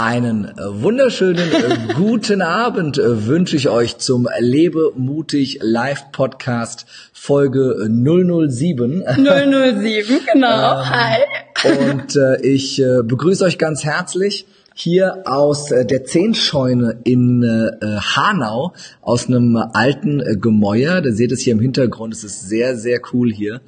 [0.00, 6.86] Einen äh, wunderschönen äh, guten Abend äh, wünsche ich euch zum Lebe mutig Live Podcast
[7.12, 9.04] Folge 007.
[9.06, 10.80] 007, genau.
[10.80, 11.18] Ähm, Hi.
[11.64, 17.86] Und äh, ich äh, begrüße euch ganz herzlich hier aus äh, der Zehnscheune in äh,
[17.98, 18.72] Hanau,
[19.02, 21.02] aus einem alten äh, Gemäuer.
[21.02, 22.14] Da seht ihr es hier im Hintergrund.
[22.14, 23.60] Es ist sehr, sehr cool hier.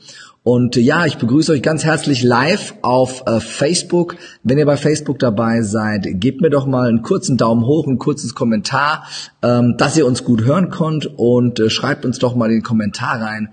[0.45, 4.17] Und äh, ja, ich begrüße euch ganz herzlich live auf äh, Facebook.
[4.43, 7.99] Wenn ihr bei Facebook dabei seid, gebt mir doch mal einen kurzen Daumen hoch, ein
[7.99, 9.07] kurzes Kommentar,
[9.43, 13.21] ähm, dass ihr uns gut hören konnt und äh, schreibt uns doch mal den Kommentar
[13.21, 13.51] rein,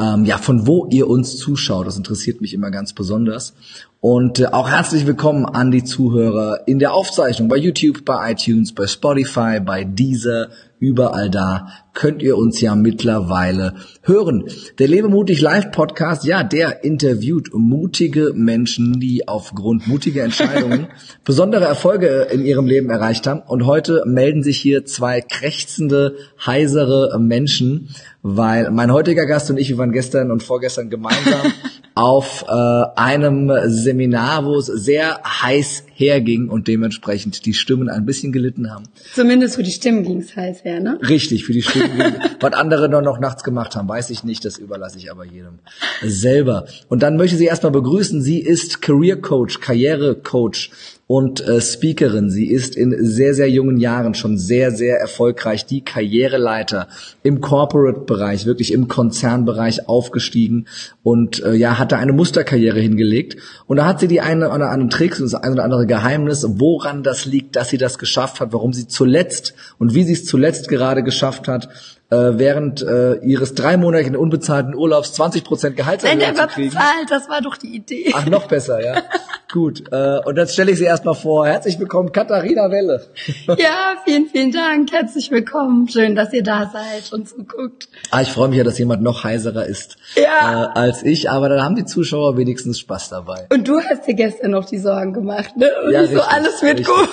[0.00, 1.88] ähm, ja, von wo ihr uns zuschaut.
[1.88, 3.54] Das interessiert mich immer ganz besonders.
[4.00, 8.72] Und äh, auch herzlich willkommen an die Zuhörer in der Aufzeichnung bei YouTube, bei iTunes,
[8.72, 14.44] bei Spotify, bei Deezer, überall da könnt ihr uns ja mittlerweile hören.
[14.78, 20.86] Der Lebe mutig Live Podcast, ja, der interviewt mutige Menschen, die aufgrund mutiger Entscheidungen
[21.24, 23.40] besondere Erfolge in ihrem Leben erreicht haben.
[23.40, 26.14] Und heute melden sich hier zwei krächzende,
[26.46, 27.88] heisere Menschen,
[28.22, 31.52] weil mein heutiger Gast und ich, wir waren gestern und vorgestern gemeinsam
[31.98, 32.52] auf äh,
[32.94, 38.84] einem Seminar, wo es sehr heiß herging und dementsprechend die Stimmen ein bisschen gelitten haben.
[39.16, 41.00] Zumindest für die Stimmen ging es heiß her, ne?
[41.02, 42.14] Richtig, für die Stimmen.
[42.40, 45.58] Was andere dann noch nachts gemacht haben, weiß ich nicht, das überlasse ich aber jedem
[46.00, 46.66] selber.
[46.88, 48.22] Und dann möchte ich Sie erstmal begrüßen.
[48.22, 50.70] Sie ist Career Coach, Karriere Coach
[51.08, 52.28] und äh, Speakerin.
[52.28, 56.86] Sie ist in sehr, sehr jungen Jahren schon sehr, sehr erfolgreich die Karriereleiter
[57.22, 60.66] im Corporate-Bereich, wirklich im Konzernbereich aufgestiegen
[61.02, 63.38] und äh, ja, hatte eine Musterkarriere hingelegt.
[63.66, 66.46] Und da hat sie die eine oder andere Tricks und das eine oder andere Geheimnis,
[66.46, 70.26] woran das liegt, dass sie das geschafft hat, warum sie zuletzt und wie sie es
[70.26, 71.70] zuletzt gerade geschafft hat,
[72.10, 77.28] äh, während äh, ihres dreimonatigen unbezahlten Urlaubs 20 Prozent Gehaltserhöhung Nein, der war bezahlt, das
[77.28, 78.12] war doch die Idee.
[78.14, 79.02] Ach, noch besser, ja.
[79.52, 79.84] Gut.
[79.92, 81.46] Äh, und jetzt stelle ich Sie erstmal vor.
[81.46, 83.06] Herzlich willkommen, Katharina Welle.
[83.46, 84.92] ja, vielen, vielen Dank.
[84.92, 85.88] Herzlich willkommen.
[85.88, 87.88] Schön, dass ihr da seid und zuguckt.
[88.10, 90.64] Ah, ich freue mich ja, dass jemand noch heiserer ist ja.
[90.64, 93.46] äh, als ich, aber dann haben die Zuschauer wenigstens Spaß dabei.
[93.50, 95.70] Und du hast dir gestern noch die Sorgen gemacht, ne?
[95.84, 96.94] Und ja, richtig, so alles wird richtig.
[96.94, 97.08] gut.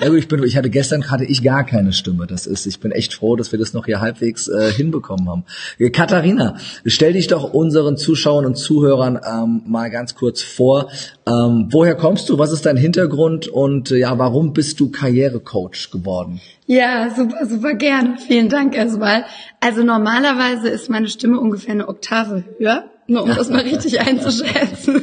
[0.00, 2.26] Ja gut, ich bin, ich hatte gestern hatte ich gar keine Stimme.
[2.26, 5.44] Das ist, ich bin echt froh, dass wir das noch hier halbwegs äh, hinbekommen haben.
[5.78, 10.90] Äh, Katharina, stell dich doch unseren Zuschauern und Zuhörern ähm, mal ganz kurz vor.
[11.26, 12.38] Ähm, woher kommst du?
[12.38, 13.48] Was ist dein Hintergrund?
[13.48, 16.40] Und äh, ja, warum bist du Karrierecoach geworden?
[16.66, 18.16] Ja, super, super gerne.
[18.18, 19.24] Vielen Dank erstmal.
[19.60, 25.02] Also normalerweise ist meine Stimme ungefähr eine Oktave höher, nur um das mal richtig einzuschätzen.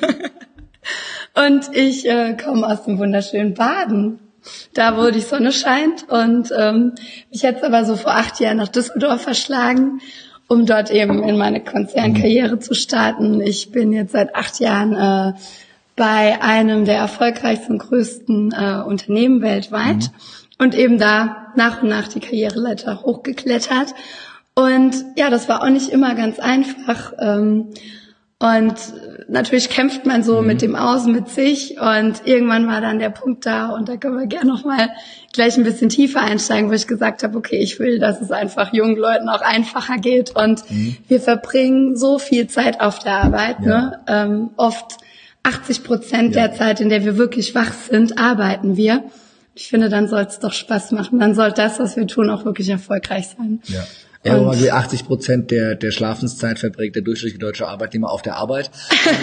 [1.35, 4.19] Und ich äh, komme aus dem wunderschönen Baden
[4.73, 6.09] da wo die Sonne scheint.
[6.09, 6.93] Und ähm,
[7.31, 10.01] mich jetzt aber so vor acht Jahren nach Düsseldorf verschlagen,
[10.47, 13.41] um dort eben in meine Konzernkarriere zu starten.
[13.41, 15.33] Ich bin jetzt seit acht Jahren äh,
[15.95, 20.09] bei einem der erfolgreichsten und größten äh, Unternehmen weltweit mhm.
[20.59, 23.93] und eben da nach und nach die Karriereleiter hochgeklettert.
[24.55, 27.13] Und ja, das war auch nicht immer ganz einfach.
[27.19, 27.69] Ähm,
[28.45, 28.75] und
[29.27, 30.47] natürlich kämpft man so mhm.
[30.47, 34.19] mit dem Außen, mit sich und irgendwann war dann der Punkt da und da können
[34.19, 34.89] wir gerne nochmal
[35.33, 38.71] gleich ein bisschen tiefer einsteigen, wo ich gesagt habe, okay, ich will, dass es einfach
[38.71, 40.97] jungen Leuten auch einfacher geht und mhm.
[41.07, 43.65] wir verbringen so viel Zeit auf der Arbeit, ja.
[43.65, 43.99] ne?
[44.07, 44.97] Ähm, oft
[45.43, 46.47] 80 Prozent ja.
[46.47, 49.03] der Zeit, in der wir wirklich wach sind, arbeiten wir.
[49.55, 51.19] Ich finde, dann soll es doch Spaß machen.
[51.19, 53.61] Dann soll das, was wir tun, auch wirklich erfolgreich sein.
[53.65, 53.85] Ja.
[54.25, 58.71] Ja, aber 80 Prozent der, der Schlafenszeit verbringt der durchschnittliche deutsche Arbeitnehmer auf der Arbeit.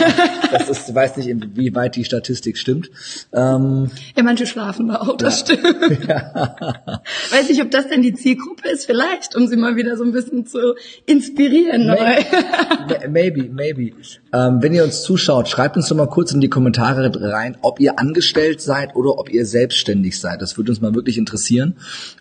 [0.53, 2.89] das ist, weiß nicht, inwieweit die Statistik stimmt.
[3.33, 5.57] Ähm, ja, manche schlafen da auch, das ja.
[5.57, 5.73] stimmt.
[6.09, 7.03] Ja.
[7.31, 10.13] Weiß nicht, ob das denn die Zielgruppe ist, vielleicht, um sie mal wieder so ein
[10.13, 10.75] bisschen zu
[11.07, 11.87] inspirieren.
[13.09, 13.49] Maybe, maybe.
[13.53, 13.93] maybe.
[14.35, 17.81] Ähm, wenn ihr uns zuschaut, schreibt uns doch mal kurz in die Kommentare rein, ob
[17.81, 20.41] ihr angestellt seid oder ob ihr selbstständig seid.
[20.41, 21.77] Das würde uns mal wirklich interessieren.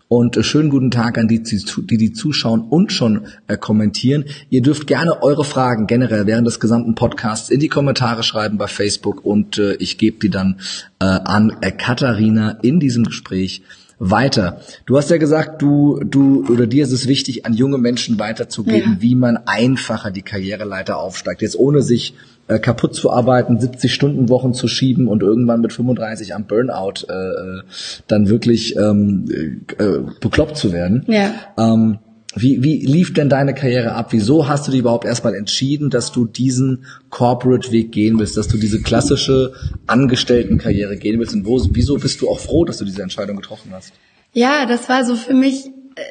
[0.10, 4.26] Und äh, schönen guten Tag an die, die die zuschauen und schon äh, kommentieren.
[4.50, 8.68] Ihr dürft gerne eure Fragen generell während des gesamten Podcasts in die Kommentare schreiben bei
[8.68, 10.60] Facebook und äh, ich gebe die dann
[11.00, 13.62] äh, an äh, Katharina in diesem Gespräch
[14.04, 14.60] weiter.
[14.88, 18.94] Du hast ja gesagt, du, du oder dir ist es wichtig, an junge Menschen weiterzugeben,
[18.94, 19.02] ja.
[19.02, 21.44] wie man einfacher die Karriereleiter aufsteigt.
[21.44, 22.16] Jetzt ohne sich
[22.48, 27.06] äh, kaputt zu arbeiten, 70 Stunden Wochen zu schieben und irgendwann mit 35 am Burnout
[27.08, 27.62] äh, äh,
[28.08, 31.06] dann wirklich ähm, äh, bekloppt zu werden.
[31.08, 31.32] Ja.
[31.58, 32.00] Ähm,
[32.36, 34.08] wie, wie lief denn deine Karriere ab?
[34.12, 38.58] Wieso hast du dich überhaupt erstmal entschieden, dass du diesen Corporate-Weg gehen willst, dass du
[38.58, 39.54] diese klassische
[39.88, 41.34] Angestelltenkarriere gehen willst?
[41.34, 43.94] Und wo, wieso bist du auch froh, dass du diese Entscheidung getroffen hast?
[44.34, 46.02] Ja, das war so für mich äh,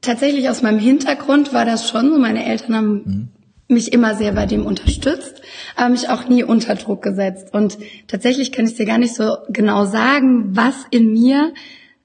[0.00, 2.18] tatsächlich aus meinem Hintergrund war das schon so.
[2.18, 3.28] Meine Eltern haben mhm
[3.70, 5.40] mich immer sehr bei dem unterstützt,
[5.76, 7.54] aber mich auch nie unter Druck gesetzt.
[7.54, 7.78] Und
[8.08, 11.52] tatsächlich kann ich dir gar nicht so genau sagen, was in mir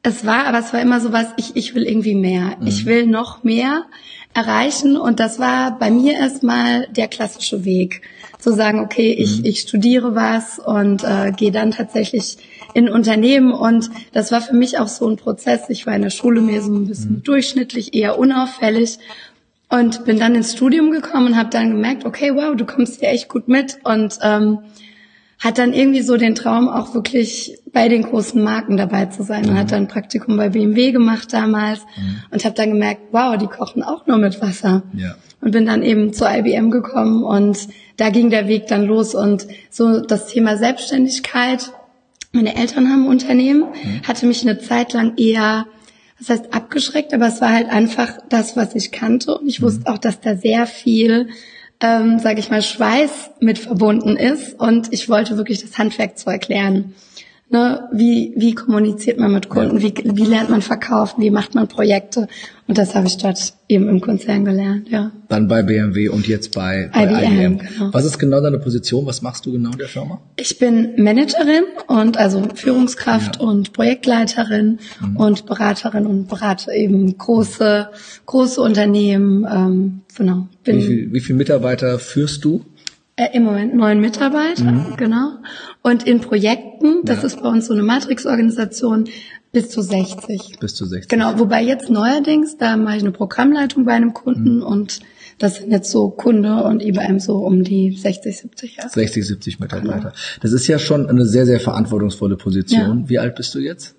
[0.06, 2.58] es war, aber es war immer so was, ich, ich will irgendwie mehr.
[2.60, 2.68] Mhm.
[2.68, 3.86] Ich will noch mehr
[4.36, 4.98] erreichen.
[4.98, 8.04] Und das war bei mir erstmal der klassische Weg.
[8.38, 9.46] Zu sagen, okay, ich, mhm.
[9.46, 12.38] ich studiere was und äh, gehe dann tatsächlich
[12.76, 13.52] in Unternehmen.
[13.52, 15.70] Und das war für mich auch so ein Prozess.
[15.70, 17.24] Ich war in der Schule mehr so ein bisschen mhm.
[17.24, 19.00] durchschnittlich, eher unauffällig.
[19.70, 23.10] Und bin dann ins Studium gekommen und habe dann gemerkt, okay, wow, du kommst hier
[23.10, 23.80] echt gut mit.
[23.84, 24.60] Und ähm,
[25.40, 29.44] hat dann irgendwie so den Traum, auch wirklich bei den großen Marken dabei zu sein.
[29.44, 29.50] Mhm.
[29.50, 32.22] Und hat dann ein Praktikum bei BMW gemacht damals mhm.
[32.32, 34.84] und habe dann gemerkt, wow, die kochen auch nur mit Wasser.
[34.94, 35.16] Ja.
[35.42, 37.68] Und bin dann eben zur IBM gekommen und
[37.98, 39.14] da ging der Weg dann los.
[39.14, 41.72] Und so das Thema Selbstständigkeit,
[42.32, 44.02] meine Eltern haben ein Unternehmen, mhm.
[44.08, 45.66] hatte mich eine Zeit lang eher
[46.18, 49.38] das heißt abgeschreckt, aber es war halt einfach das, was ich kannte.
[49.38, 49.66] Und ich mhm.
[49.66, 51.28] wusste auch, dass da sehr viel
[51.82, 54.60] ähm, sage ich mal, Schweiß mit verbunden ist.
[54.60, 56.96] Und ich wollte wirklich das Handwerk zu erklären.
[57.48, 59.80] Ne, wie, wie kommuniziert man mit Kunden?
[59.80, 61.22] Wie, wie lernt man verkaufen?
[61.22, 62.28] Wie macht man Projekte?
[62.68, 65.12] Und das habe ich dort eben im Konzern gelernt, ja.
[65.30, 67.34] Dann bei BMW und jetzt bei, bei IBM.
[67.34, 67.58] IBM.
[67.60, 67.94] Genau.
[67.94, 69.06] Was ist genau deine Position?
[69.06, 70.22] Was machst du genau in der Firma?
[70.38, 73.42] Ich bin Managerin und also Führungskraft ja.
[73.44, 75.16] und Projektleiterin mhm.
[75.16, 77.90] und Beraterin und berate eben große,
[78.26, 79.46] große Unternehmen.
[79.48, 80.48] Ähm, genau.
[80.64, 82.66] Bin, wie, viel, wie viele Mitarbeiter führst du?
[83.18, 84.98] Äh, Im Moment neun Mitarbeiter, mhm.
[84.98, 85.38] genau.
[85.82, 86.65] Und in Projekten,
[87.04, 87.28] das ja.
[87.28, 89.06] ist bei uns so eine Matrix-Organisation,
[89.52, 90.60] bis zu 60.
[90.60, 91.10] Bis zu 60.
[91.10, 94.64] Genau, wobei jetzt neuerdings, da mache ich eine Programmleitung bei einem Kunden mhm.
[94.64, 95.00] und
[95.38, 98.90] das sind jetzt so Kunde und IBM so um die 60, 70 Jahre.
[98.90, 100.00] 60, 70 Mitarbeiter.
[100.00, 100.14] Genau.
[100.42, 103.02] Das ist ja schon eine sehr, sehr verantwortungsvolle Position.
[103.02, 103.10] Ja.
[103.10, 103.96] Wie alt bist du jetzt?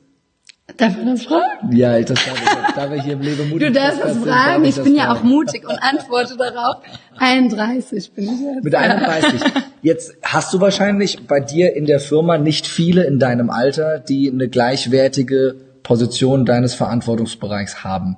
[0.76, 1.76] Darf man das fragen?
[1.76, 2.74] Ja, das darf ich.
[2.74, 4.64] Darf ich hier im Lebe mutig Du darfst das fragen.
[4.64, 6.76] Ich, ich bin ja auch mutig und antworte darauf.
[7.18, 8.64] 31 bin ich jetzt.
[8.64, 9.40] Mit 31.
[9.82, 14.30] Jetzt hast du wahrscheinlich bei dir in der Firma nicht viele in deinem Alter, die
[14.30, 15.54] eine gleichwertige
[15.84, 18.16] Position deines Verantwortungsbereichs haben.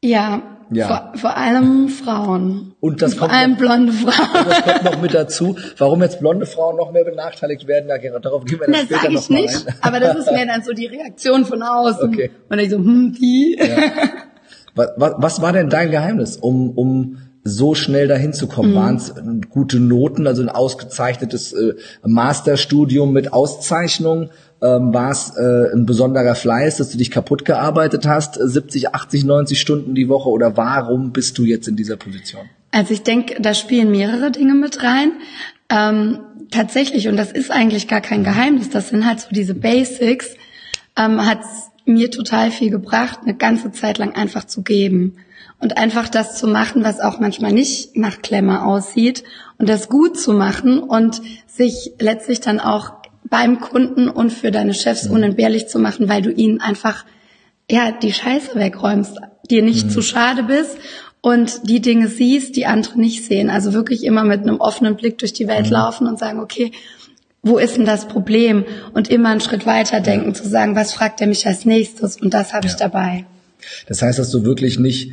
[0.00, 0.42] Ja,
[0.74, 0.86] ja.
[0.86, 2.74] Vor, vor allem Frauen.
[2.80, 4.28] Und das vor kommt allem noch, blonde Frauen.
[4.38, 5.56] Und das kommt noch mit dazu.
[5.78, 7.88] Warum jetzt blonde Frauen noch mehr benachteiligt werden,
[8.22, 9.74] darauf gehen wir dann das später sag ich noch nicht, ein.
[9.80, 12.08] aber das ist mir dann so die Reaktion von außen.
[12.08, 12.30] Okay.
[12.48, 13.58] Und ich so, hm, die.
[13.58, 13.66] Ja.
[14.74, 18.70] Was, was, was war denn dein Geheimnis, um, um so schnell dahin zu kommen?
[18.70, 18.76] Mhm.
[18.76, 19.14] Waren es
[19.50, 24.30] gute Noten, also ein ausgezeichnetes äh, Masterstudium mit Auszeichnung?
[24.62, 29.24] Ähm, war es äh, ein besonderer Fleiß, dass du dich kaputt gearbeitet hast, 70, 80,
[29.24, 32.42] 90 Stunden die Woche oder warum bist du jetzt in dieser Position?
[32.70, 35.12] Also ich denke, da spielen mehrere Dinge mit rein.
[35.68, 36.20] Ähm,
[36.50, 40.36] tatsächlich, und das ist eigentlich gar kein Geheimnis, das sind halt so diese Basics,
[40.96, 41.40] ähm, hat
[41.84, 45.16] mir total viel gebracht, eine ganze Zeit lang einfach zu geben
[45.58, 49.24] und einfach das zu machen, was auch manchmal nicht nach Klemmer aussieht
[49.58, 53.01] und das gut zu machen und sich letztlich dann auch
[53.32, 55.14] beim Kunden und für deine Chefs mhm.
[55.14, 57.06] unentbehrlich zu machen, weil du ihnen einfach
[57.70, 59.16] ja die Scheiße wegräumst,
[59.50, 59.90] dir nicht mhm.
[59.90, 60.76] zu schade bist
[61.22, 63.48] und die Dinge siehst, die andere nicht sehen.
[63.48, 65.72] Also wirklich immer mit einem offenen Blick durch die Welt mhm.
[65.72, 66.72] laufen und sagen, okay,
[67.42, 68.66] wo ist denn das Problem?
[68.92, 72.20] Und immer einen Schritt weiter denken, zu sagen, was fragt er mich als nächstes?
[72.20, 72.72] Und das habe ja.
[72.72, 73.24] ich dabei.
[73.88, 75.10] Das heißt, dass du wirklich nicht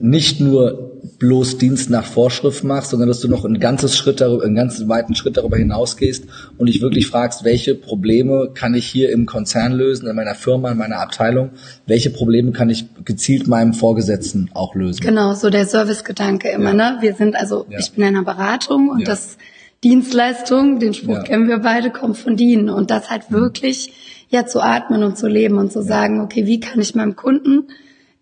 [0.00, 4.44] nicht nur bloß Dienst nach Vorschrift machst, sondern dass du noch ein ganzes Schritt darüber,
[4.44, 6.24] einen ganz weiten Schritt darüber hinausgehst
[6.56, 10.70] und dich wirklich fragst, welche Probleme kann ich hier im Konzern lösen, in meiner Firma,
[10.70, 11.50] in meiner Abteilung,
[11.86, 15.00] welche Probleme kann ich gezielt meinem Vorgesetzten auch lösen.
[15.00, 16.92] Genau, so der Servicegedanke immer, ja.
[16.92, 16.98] ne?
[17.00, 17.78] Wir sind also, ja.
[17.80, 19.06] ich bin in einer Beratung und ja.
[19.06, 19.36] das
[19.82, 23.36] Dienstleistung, den Spruch kennen wir beide, kommt von dienen und das halt mhm.
[23.36, 23.92] wirklich
[24.30, 27.68] ja zu atmen und zu leben und zu sagen, okay, wie kann ich meinem Kunden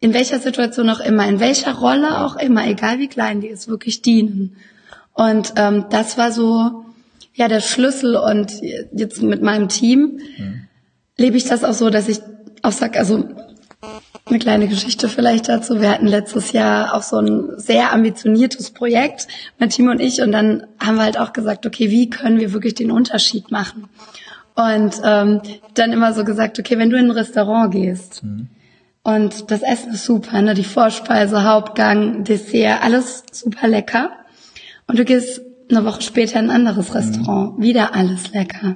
[0.00, 3.68] in welcher Situation auch immer, in welcher Rolle auch immer, egal wie klein die ist,
[3.68, 4.56] wirklich dienen.
[5.14, 6.84] Und ähm, das war so
[7.34, 8.16] ja der Schlüssel.
[8.16, 8.60] Und
[8.92, 10.68] jetzt mit meinem Team mhm.
[11.16, 12.20] lebe ich das auch so, dass ich
[12.62, 13.24] auch sag, also
[14.26, 15.80] eine kleine Geschichte vielleicht dazu.
[15.80, 20.32] Wir hatten letztes Jahr auch so ein sehr ambitioniertes Projekt, mein Team und ich, und
[20.32, 23.88] dann haben wir halt auch gesagt, okay, wie können wir wirklich den Unterschied machen?
[24.56, 25.42] Und ähm,
[25.74, 28.48] dann immer so gesagt, okay, wenn du in ein Restaurant gehst, mhm
[29.06, 30.54] und das Essen ist super, ne?
[30.54, 34.10] Die Vorspeise, Hauptgang, Dessert, alles super lecker.
[34.88, 37.62] Und du gehst eine Woche später in ein anderes Restaurant, mhm.
[37.62, 38.75] wieder alles lecker.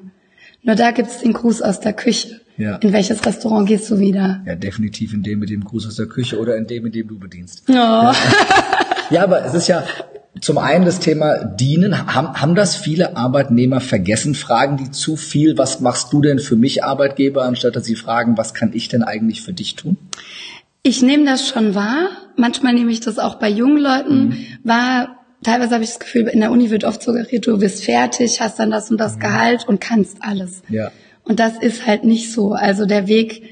[0.63, 2.41] Nur da gibt's den Gruß aus der Küche.
[2.57, 2.77] Ja.
[2.77, 4.41] In welches Restaurant gehst du wieder?
[4.47, 7.09] Ja, definitiv in dem mit dem Gruß aus der Küche oder in dem, in dem
[7.09, 7.65] du bedienst.
[7.69, 7.73] Oh.
[7.73, 8.15] Ja.
[9.11, 9.83] ja, aber es ist ja,
[10.41, 12.15] zum einen das Thema Dienen.
[12.15, 14.35] Haben, haben das viele Arbeitnehmer vergessen?
[14.35, 18.39] Fragen die zu viel, was machst du denn für mich Arbeitgeber, anstatt dass sie fragen,
[18.39, 19.97] was kann ich denn eigentlich für dich tun?
[20.83, 22.11] Ich nehme das schon wahr.
[22.37, 24.47] Manchmal nehme ich das auch bei jungen Leuten mhm.
[24.63, 28.41] wahr, teilweise habe ich das Gefühl, in der Uni wird oft suggeriert, du bist fertig,
[28.41, 30.63] hast dann das und das Gehalt und kannst alles.
[30.69, 30.91] Ja.
[31.25, 32.53] Und das ist halt nicht so.
[32.53, 33.43] Also der Weg,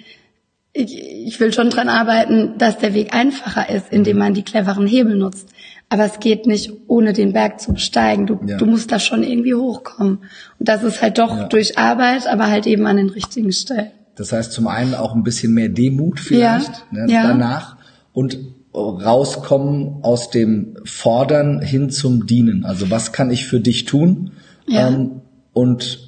[0.73, 4.87] ich, ich will schon dran arbeiten, dass der Weg einfacher ist, indem man die cleveren
[4.87, 5.49] Hebel nutzt.
[5.91, 8.27] Aber es geht nicht, ohne den Berg zu besteigen.
[8.27, 8.59] Du, Ja.
[8.59, 10.19] du musst da schon irgendwie hochkommen.
[10.59, 11.45] Und das ist halt doch Ja.
[11.49, 13.91] durch Arbeit, aber halt eben an den richtigen Stellen.
[14.17, 17.23] Das heißt zum einen auch ein bisschen mehr Demut vielleicht Ja, ne, ja.
[17.29, 17.77] danach
[18.13, 18.37] und
[18.75, 22.65] rauskommen aus dem Fordern hin zum Dienen.
[22.65, 24.33] Also was kann ich für dich tun?
[24.67, 24.89] Ja.
[24.89, 26.08] Ähm, und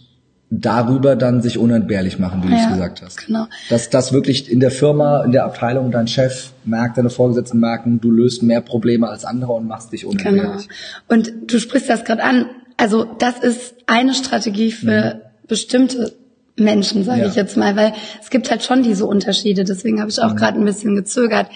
[0.50, 3.25] darüber dann sich unentbehrlich machen, wie du Ja, es gesagt hast.
[3.26, 3.47] genau.
[3.69, 8.00] Dass das wirklich in der Firma, in der Abteilung, dein Chef merkt, deine Vorgesetzten merken,
[8.00, 10.12] du löst mehr Probleme als andere und machst dich Genau.
[10.12, 10.69] unentbehrlich.
[11.09, 12.47] Und du sprichst das gerade an.
[12.76, 16.14] Also das ist eine Strategie für bestimmte
[16.57, 17.25] Menschen, sage Mhm.
[17.25, 17.30] Ja.
[17.30, 19.62] ich jetzt mal, weil es gibt halt schon diese Unterschiede.
[19.64, 20.25] Deswegen habe ich Mhm.
[20.25, 21.47] auch gerade ein bisschen gezögert.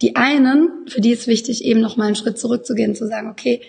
[0.00, 3.62] Die einen, für die ist wichtig, eben noch mal einen Schritt zurückzugehen, zu sagen, okay,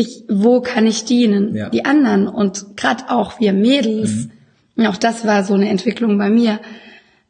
[0.00, 1.54] ich, wo kann ich dienen?
[1.54, 1.68] Ja.
[1.68, 4.28] Die anderen und gerade auch wir Mädels,
[4.76, 6.58] und auch das war so eine Entwicklung bei mir,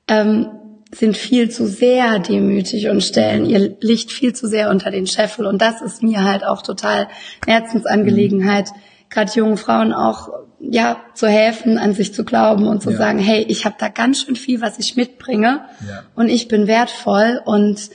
[0.06, 0.46] ähm,
[0.92, 5.46] sind viel zu sehr demütig und stellen ihr Licht viel zu sehr unter den Scheffel.
[5.46, 7.06] Und das ist mir halt auch total
[7.46, 8.70] Herzensangelegenheit,
[9.08, 10.28] gerade jungen Frauen auch
[10.60, 12.96] ja zu helfen, an sich zu glauben und zu Ja.
[12.98, 16.02] sagen, hey, ich habe da ganz schön viel, was ich mitbringe Ja.
[16.14, 17.90] und ich bin wertvoll und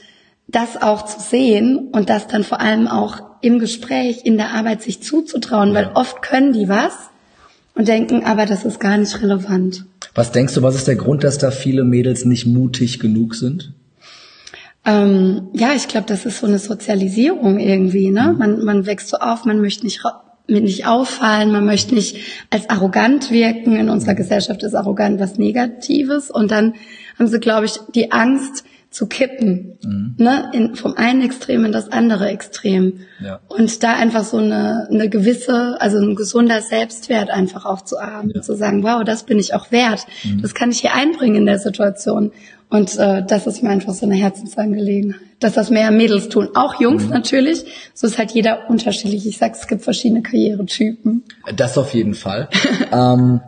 [0.48, 4.82] das auch zu sehen und das dann vor allem auch im Gespräch, in der Arbeit
[4.82, 6.92] sich zuzutrauen, weil oft können die was
[7.74, 9.84] und denken, aber das ist gar nicht relevant.
[10.14, 13.72] Was denkst du, was ist der Grund, dass da viele Mädels nicht mutig genug sind?
[14.86, 18.10] Ähm, ja, ich glaube, das ist so eine Sozialisierung irgendwie.
[18.10, 18.34] Ne?
[18.38, 20.00] Man, man wächst so auf, man möchte nicht,
[20.46, 22.16] mit nicht auffallen, man möchte nicht
[22.50, 23.76] als arrogant wirken.
[23.76, 26.30] In unserer Gesellschaft ist arrogant was Negatives.
[26.30, 26.74] Und dann
[27.18, 28.64] haben sie, glaube ich, die Angst
[28.96, 29.78] zu kippen.
[30.16, 30.50] Ne?
[30.54, 33.00] In, vom einen Extrem in das andere Extrem.
[33.22, 33.40] Ja.
[33.46, 38.30] Und da einfach so eine, eine gewisse, also ein gesunder Selbstwert einfach auch zu haben.
[38.34, 38.40] Ja.
[38.40, 40.06] Zu sagen, wow, das bin ich auch wert.
[40.40, 42.32] Das kann ich hier einbringen in der Situation.
[42.70, 45.20] Und äh, das ist mir einfach so eine Herzensangelegenheit.
[45.40, 46.48] Dass das mehr Mädels tun.
[46.54, 47.66] Auch Jungs natürlich.
[47.92, 49.26] So ist halt jeder unterschiedlich.
[49.26, 51.22] Ich sag, es gibt verschiedene Karrieretypen.
[51.54, 52.48] Das auf jeden Fall.
[52.92, 53.42] ähm,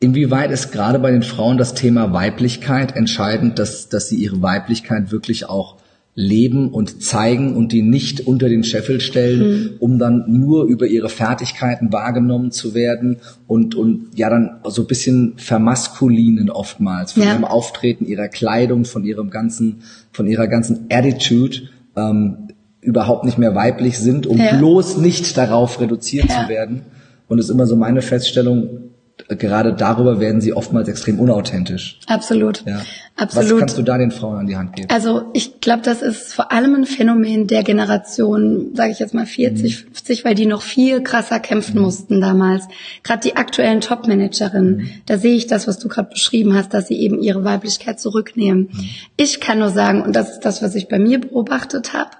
[0.00, 5.10] inwieweit ist gerade bei den Frauen das Thema Weiblichkeit entscheidend, dass, dass sie ihre Weiblichkeit
[5.10, 5.76] wirklich auch
[6.14, 11.08] leben und zeigen und die nicht unter den Scheffel stellen, um dann nur über ihre
[11.08, 17.34] Fertigkeiten wahrgenommen zu werden und, und ja dann so ein bisschen vermaskulinen oftmals von Ja.
[17.34, 21.58] ihrem Auftreten, ihrer Kleidung, von ihrem ganzen, von ihrer ganzen Attitude
[21.96, 22.48] ähm,
[22.80, 24.56] überhaupt nicht mehr weiblich sind, um Ja.
[24.56, 26.42] bloß nicht darauf reduziert Ja.
[26.42, 26.82] zu werden.
[27.28, 28.87] Und es ist immer so meine Feststellung,
[29.28, 31.98] gerade darüber werden sie oftmals extrem unauthentisch.
[32.06, 32.64] Absolut.
[32.66, 32.80] Ja.
[33.16, 33.50] Absolut.
[33.50, 34.88] Was kannst du da den Frauen an die Hand geben?
[34.90, 39.26] Also ich glaube, das ist vor allem ein Phänomen der Generation, sage ich jetzt mal
[39.26, 42.68] 40, 50, weil die noch viel krasser kämpfen mussten damals.
[43.02, 46.98] Gerade die aktuellen Top-Managerinnen, da sehe ich das, was du gerade beschrieben hast, dass sie
[47.00, 48.70] eben ihre Weiblichkeit zurücknehmen.
[49.16, 52.10] Ich kann nur sagen, und das ist das, was ich bei mir beobachtet habe,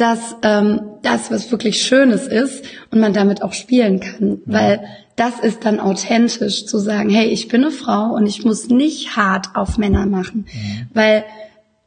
[0.00, 4.80] dass ähm, das was wirklich Schönes ist und man damit auch spielen kann, weil
[5.16, 9.16] das ist dann authentisch zu sagen, hey, ich bin eine Frau und ich muss nicht
[9.16, 10.46] hart auf Männer machen,
[10.94, 11.24] weil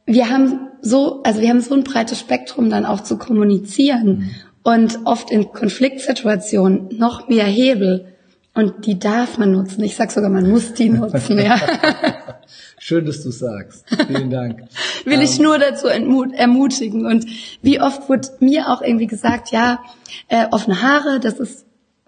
[0.06, 4.30] wir haben so, also wir haben so ein breites Spektrum dann auch zu kommunizieren
[4.62, 8.13] und oft in Konfliktsituationen noch mehr Hebel
[8.54, 9.82] und die darf man nutzen.
[9.82, 11.60] Ich sag sogar, man muss die nutzen, ja.
[12.78, 13.84] Schön, dass du sagst.
[14.06, 14.62] Vielen Dank.
[15.04, 17.06] will ich nur dazu ermutigen.
[17.06, 17.26] Und
[17.62, 19.80] wie oft wurde mir auch irgendwie gesagt, ja,
[20.28, 21.64] äh, offene Haare, das ist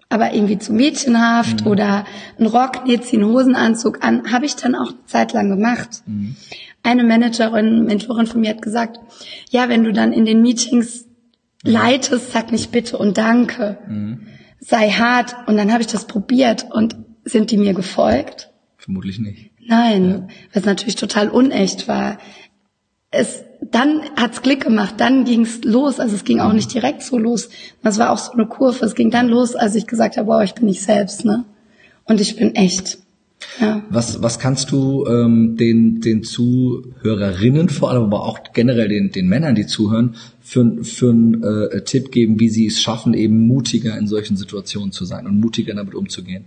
[0.09, 2.05] aber irgendwie zu mädchenhaft oder
[2.39, 6.01] ein Rock, nee, zieh einen Hosenanzug an, habe ich dann auch eine Zeit lang gemacht.
[6.81, 8.99] Eine Managerin, Mentorin von mir hat gesagt,
[9.49, 11.05] ja, wenn du dann in den Meetings
[11.63, 13.77] leitest, sag nicht bitte und danke.
[14.67, 15.33] Sei hart.
[15.47, 18.49] Und dann habe ich das probiert und sind die mir gefolgt?
[18.77, 19.51] Vermutlich nicht.
[19.65, 22.17] Nein, was natürlich total unecht war.
[23.09, 25.99] Es, dann hat's Klick gemacht, dann ging's los.
[25.99, 27.49] Also es ging auch nicht direkt so los.
[27.81, 28.85] Das war auch so eine Kurve.
[28.85, 31.45] Es ging dann los, als ich gesagt habe, wow, ich bin nicht selbst, ne?
[32.03, 32.97] Und ich bin echt.
[33.61, 33.83] Ja.
[33.89, 39.27] Was, was kannst du ähm, den, den Zuhörerinnen vor allem, aber auch generell den, den
[39.27, 40.15] Männern, die zuhören,
[40.47, 44.93] für, für einen äh, Tipp geben, wie sie es schaffen, eben mutiger in solchen Situationen
[44.93, 46.45] zu sein und mutiger damit umzugehen?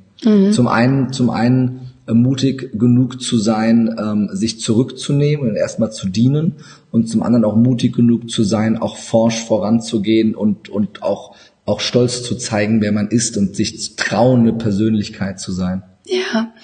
[0.53, 6.09] Zum einen, zum einen äh, mutig genug zu sein, ähm, sich zurückzunehmen und erstmal zu
[6.09, 6.55] dienen
[6.91, 11.81] und zum anderen auch mutig genug zu sein, auch forsch voranzugehen und, und auch, auch
[11.81, 15.83] stolz zu zeigen, wer man ist und sich zu trauen, eine Persönlichkeit zu sein.
[16.07, 16.55] Ja,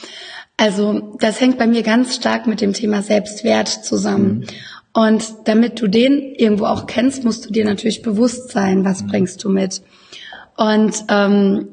[0.56, 4.46] also das hängt bei mir ganz stark mit dem Thema Selbstwert zusammen.
[4.96, 9.44] Und damit du den irgendwo auch kennst, musst du dir natürlich bewusst sein, was bringst
[9.44, 9.82] du mit.
[10.56, 11.68] Und ähm,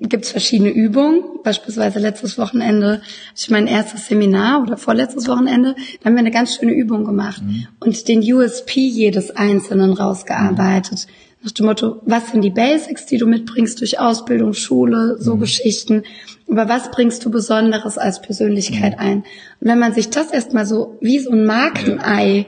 [0.00, 1.22] gibt es verschiedene Übungen.
[1.44, 3.02] Beispielsweise letztes Wochenende hatte
[3.36, 7.42] ich mein erstes Seminar oder vorletztes Wochenende, da haben wir eine ganz schöne Übung gemacht
[7.44, 7.68] mhm.
[7.78, 11.06] und den USP jedes Einzelnen rausgearbeitet.
[11.06, 11.44] Mhm.
[11.44, 15.40] Nach dem Motto, was sind die Basics, die du mitbringst durch Ausbildung, Schule, so mhm.
[15.40, 16.02] Geschichten,
[16.50, 18.98] aber was bringst du Besonderes als Persönlichkeit mhm.
[18.98, 19.16] ein?
[19.60, 22.46] Und wenn man sich das erstmal so wie so ein Markenei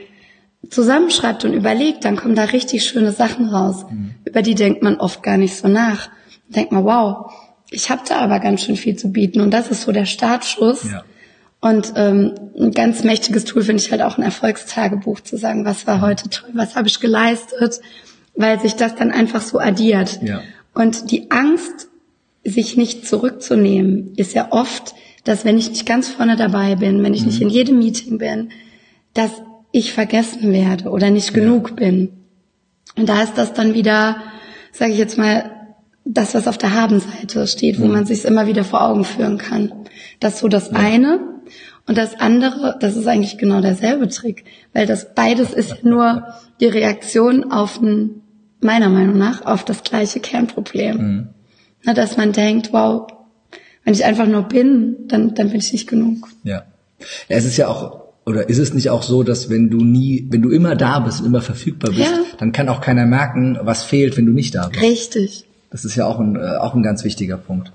[0.68, 3.86] zusammenschreibt und überlegt, dann kommen da richtig schöne Sachen raus.
[3.90, 4.14] Mhm.
[4.24, 6.08] Über die denkt man oft gar nicht so nach.
[6.48, 7.32] Denkt man, wow,
[7.70, 9.40] ich habe da aber ganz schön viel zu bieten.
[9.40, 10.90] Und das ist so der Startschuss.
[10.90, 11.04] Ja.
[11.60, 15.86] Und ähm, ein ganz mächtiges Tool finde ich halt auch ein Erfolgstagebuch zu sagen, was
[15.86, 17.80] war heute toll, was habe ich geleistet,
[18.34, 20.20] weil sich das dann einfach so addiert.
[20.22, 20.40] Ja.
[20.72, 21.89] Und die Angst,
[22.44, 24.94] sich nicht zurückzunehmen, ist ja oft,
[25.24, 27.26] dass wenn ich nicht ganz vorne dabei bin, wenn ich mhm.
[27.28, 28.50] nicht in jedem Meeting bin,
[29.14, 29.30] dass
[29.72, 31.34] ich vergessen werde oder nicht ja.
[31.34, 32.10] genug bin.
[32.96, 34.16] Und da ist das dann wieder,
[34.72, 35.50] sage ich jetzt mal,
[36.04, 37.92] das, was auf der Habenseite steht, wo mhm.
[37.92, 39.72] man sich immer wieder vor Augen führen kann.
[40.18, 40.78] Das ist so das ja.
[40.78, 41.20] eine.
[41.86, 46.24] Und das andere, das ist eigentlich genau derselbe Trick, weil das beides ist nur
[46.60, 48.22] die Reaktion auf ein,
[48.60, 50.96] meiner Meinung nach, auf das gleiche Kernproblem.
[50.96, 51.28] Mhm.
[51.84, 53.06] Na, dass man denkt, wow,
[53.84, 56.28] wenn ich einfach nur bin, dann, dann bin ich nicht genug.
[56.44, 56.64] Ja.
[57.28, 60.42] es ist ja auch, oder ist es nicht auch so, dass wenn du nie, wenn
[60.42, 62.18] du immer da bist und immer verfügbar bist, ja.
[62.38, 64.82] dann kann auch keiner merken, was fehlt, wenn du nicht da bist.
[64.82, 65.46] Richtig.
[65.70, 67.72] Das ist ja auch ein, äh, auch ein ganz wichtiger Punkt.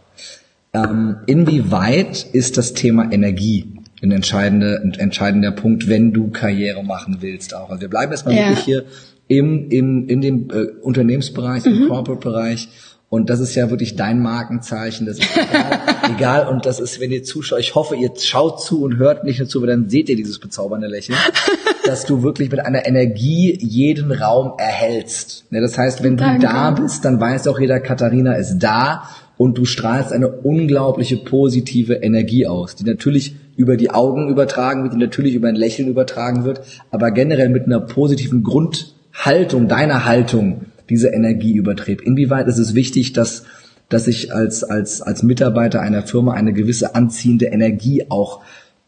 [0.73, 3.65] Ähm, inwieweit ist das Thema Energie
[4.01, 7.69] ein entscheidender, ein entscheidender Punkt, wenn du Karriere machen willst auch?
[7.69, 8.49] Also wir bleiben erstmal ja.
[8.49, 8.85] wirklich hier
[9.27, 11.83] im, im, in dem äh, Unternehmensbereich, mhm.
[11.83, 12.69] im Corporate-Bereich
[13.15, 15.05] und das ist ja wirklich dein Markenzeichen.
[15.05, 15.79] Das ist egal,
[16.17, 16.47] egal.
[16.49, 19.47] Und das ist, wenn ihr zuschaut, ich hoffe, ihr schaut zu und hört nicht nur
[19.47, 21.17] zu, weil dann seht ihr dieses bezaubernde Lächeln,
[21.85, 25.45] dass du wirklich mit einer Energie jeden Raum erhältst.
[25.49, 26.41] Ja, das heißt, wenn Danke.
[26.41, 29.03] du da bist, dann weiß auch jeder, Katharina ist da
[29.37, 34.93] und du strahlst eine unglaubliche positive Energie aus, die natürlich über die Augen übertragen wird,
[34.93, 40.65] die natürlich über ein Lächeln übertragen wird, aber generell mit einer positiven Grundhaltung, deiner Haltung,
[40.89, 42.01] diese Energie überträgt.
[42.01, 43.43] Inwieweit ist es wichtig, dass,
[43.89, 48.41] dass ich als, als, als Mitarbeiter einer Firma eine gewisse anziehende Energie auch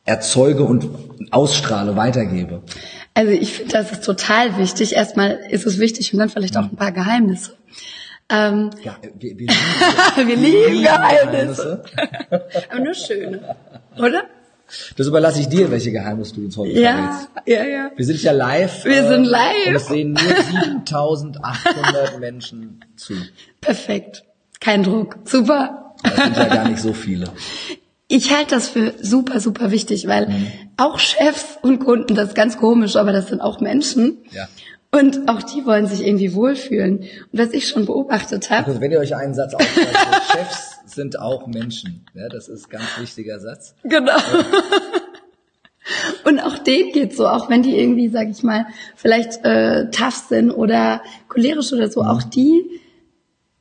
[0.05, 0.87] erzeuge und
[1.31, 2.61] ausstrahle, weitergebe?
[3.13, 4.93] Also ich finde, das ist total wichtig.
[4.93, 7.53] Erstmal ist es wichtig und dann vielleicht auch ein paar Geheimnisse.
[8.29, 9.47] Ähm, ja, wir, wir,
[10.17, 11.83] lieben, wir lieben Geheimnisse.
[12.69, 13.55] Aber nur schöne,
[13.97, 14.23] oder?
[14.97, 17.29] Das überlasse ich dir, welche Geheimnisse du uns heute ja, verrätst.
[17.45, 17.91] Ja, ja.
[17.95, 18.85] Wir sind ja live.
[18.85, 19.67] Wir äh, sind live.
[19.67, 23.13] Und es sehen nur 7800 Menschen zu.
[23.61, 24.23] Perfekt.
[24.59, 25.17] Kein Druck.
[25.25, 25.93] Super.
[26.03, 27.29] Das sind ja gar nicht so viele.
[28.09, 30.47] Ich halte das für super, super wichtig, weil mhm.
[30.77, 34.17] auch Chefs und Kunden, das ist ganz komisch, aber das sind auch Menschen.
[34.31, 34.47] Ja.
[34.91, 36.99] Und auch die wollen sich irgendwie wohlfühlen.
[36.99, 38.67] Und was ich schon beobachtet habe.
[38.67, 42.05] Also wenn ihr euch einen Satz aufschreibt, Chefs sind auch Menschen.
[42.13, 43.73] Ja, das ist ein ganz wichtiger Satz.
[43.83, 44.11] Genau.
[44.11, 44.45] Ja.
[46.25, 48.65] Und auch denen geht's so, auch wenn die irgendwie, sag ich mal,
[48.97, 52.09] vielleicht äh, tough sind oder cholerisch oder so, mhm.
[52.09, 52.81] auch die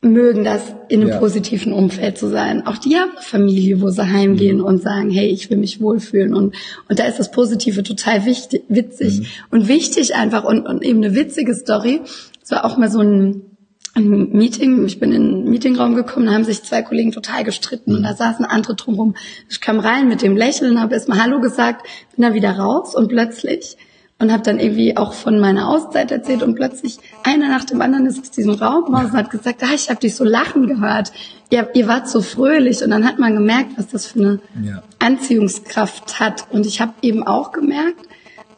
[0.00, 1.18] mögen das in einem ja.
[1.18, 2.66] positiven Umfeld zu sein.
[2.66, 4.64] Auch die haben eine Familie, wo sie heimgehen mhm.
[4.64, 6.34] und sagen, hey, ich will mich wohlfühlen.
[6.34, 6.54] Und,
[6.88, 9.26] und da ist das Positive total wichtig, witzig mhm.
[9.50, 12.00] und wichtig einfach und, und eben eine witzige Story.
[12.42, 13.55] Es war auch mal so ein
[13.96, 17.94] ein Meeting, ich bin in den Meetingraum gekommen, da haben sich zwei Kollegen total gestritten
[17.94, 19.14] und da saßen andere drumherum.
[19.48, 23.08] Ich kam rein mit dem Lächeln, habe erstmal Hallo gesagt, bin dann wieder raus und
[23.08, 23.76] plötzlich
[24.18, 28.06] und habe dann irgendwie auch von meiner Auszeit erzählt und plötzlich einer nach dem anderen
[28.06, 31.12] ist aus diesem Raum raus und hat gesagt, ah, ich habe dich so lachen gehört.
[31.50, 34.82] Ihr, ihr wart so fröhlich und dann hat man gemerkt, was das für eine ja.
[34.98, 38.06] Anziehungskraft hat und ich habe eben auch gemerkt,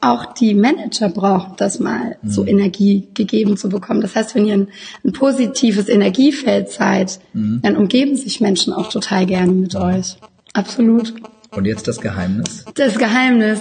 [0.01, 2.31] auch die Manager brauchen das mal, mhm.
[2.31, 4.01] so Energie gegeben zu bekommen.
[4.01, 4.69] Das heißt, wenn ihr ein,
[5.05, 7.61] ein positives Energiefeld seid, mhm.
[7.63, 9.81] dann umgeben sich Menschen auch total gerne mit mhm.
[9.81, 10.17] euch.
[10.53, 11.15] Absolut.
[11.51, 12.65] Und jetzt das Geheimnis?
[12.75, 13.61] Das Geheimnis.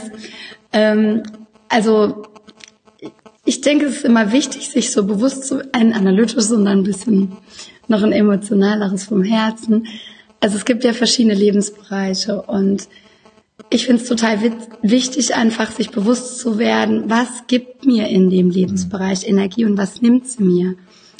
[0.73, 1.23] Ähm,
[1.69, 2.23] also
[3.45, 7.31] ich denke, es ist immer wichtig, sich so bewusst zu, ein analytisches und ein bisschen
[7.87, 9.87] noch ein emotionaleres vom Herzen.
[10.39, 12.87] Also es gibt ja verschiedene Lebensbereiche und
[13.69, 14.39] ich finde es total
[14.81, 20.01] wichtig, einfach sich bewusst zu werden, was gibt mir in dem Lebensbereich Energie und was
[20.01, 20.75] nimmt sie mir.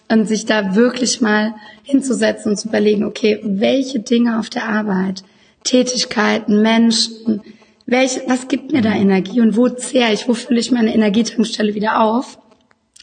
[0.09, 5.23] Und sich da wirklich mal hinzusetzen und zu überlegen, okay, welche Dinge auf der Arbeit,
[5.65, 7.41] Tätigkeiten, Menschen,
[7.85, 11.75] welche, was gibt mir da Energie und wo zehre ich, wo fülle ich meine Energietankstelle
[11.75, 12.39] wieder auf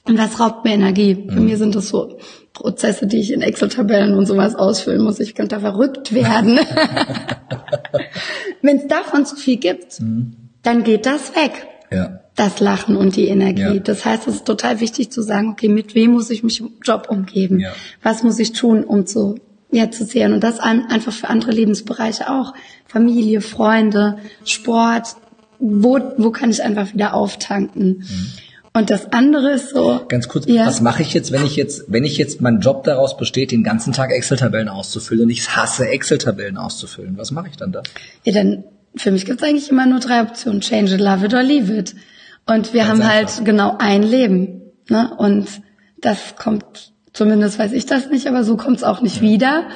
[0.05, 1.15] und was raubt mir Energie.
[1.15, 2.17] Bei mir sind das so
[2.55, 5.21] Prozesse, die ich in Excel-Tabellen und sowas ausfüllen muss.
[5.21, 6.59] Ich könnte da verrückt werden.
[8.63, 10.37] Wenn es davon zu viel gibt, mhm.
[10.63, 11.67] dann geht das weg.
[11.93, 12.21] Ja.
[12.35, 13.61] das Lachen und die Energie.
[13.63, 13.79] Ja.
[13.79, 16.73] Das heißt, es ist total wichtig zu sagen, okay, mit wem muss ich mich im
[16.83, 17.61] Job umgeben?
[17.61, 17.73] Ja.
[18.03, 19.37] Was muss ich tun, um zu,
[19.71, 20.33] ja, zu sehen?
[20.33, 22.55] Und das ein- einfach für andere Lebensbereiche auch.
[22.87, 25.15] Familie, Freunde, Sport.
[25.61, 28.05] Wo, wo kann ich einfach wieder auftanken?
[28.77, 30.01] Und das andere ist so.
[30.09, 30.67] Ganz kurz, Ja.
[30.67, 33.63] was mache ich jetzt, wenn ich jetzt, wenn ich jetzt mein Job daraus besteht, den
[33.63, 37.17] ganzen Tag Excel-Tabellen auszufüllen und ich hasse Excel-Tabellen auszufüllen?
[37.17, 37.83] Was mache ich dann da?
[38.25, 38.65] Ja, dann
[38.97, 40.61] für mich gibt's eigentlich immer nur drei Optionen.
[40.61, 41.95] Change it, love it or leave it.
[42.47, 43.37] Und wir Ganz haben einfach.
[43.37, 44.63] halt genau ein Leben.
[44.89, 45.11] Ne?
[45.19, 45.47] Und
[46.01, 49.69] das kommt, zumindest weiß ich das nicht, aber so kommt's auch nicht wieder.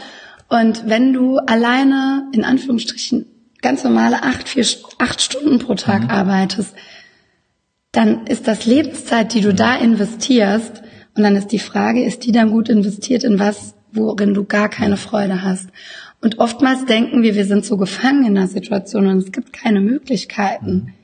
[0.49, 3.27] Und wenn du alleine, in Anführungsstrichen,
[3.63, 4.67] ganz normale acht, vier,
[4.99, 6.11] acht Stunden pro Tag Mhm.
[6.11, 6.75] arbeitest,
[7.93, 10.83] dann ist das Lebenszeit, die du da investierst.
[11.17, 14.69] Und dann ist die Frage, ist die dann gut investiert in was, worin du gar
[14.69, 15.69] keine Freude hast?
[16.21, 19.81] Und oftmals denken wir, wir sind so gefangen in der Situation und es gibt keine
[19.81, 20.95] Möglichkeiten.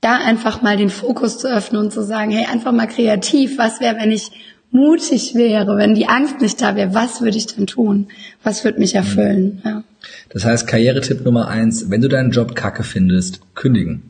[0.00, 3.80] Da einfach mal den Fokus zu öffnen und zu sagen, hey, einfach mal kreativ, was
[3.80, 4.30] wäre, wenn ich
[4.70, 8.08] mutig wäre, wenn die Angst nicht da wäre, was würde ich dann tun?
[8.42, 9.62] Was würde mich erfüllen?
[9.64, 9.82] Ja.
[10.28, 14.07] Das heißt, Karrieretipp Nummer eins, wenn du deinen Job kacke findest, kündigen.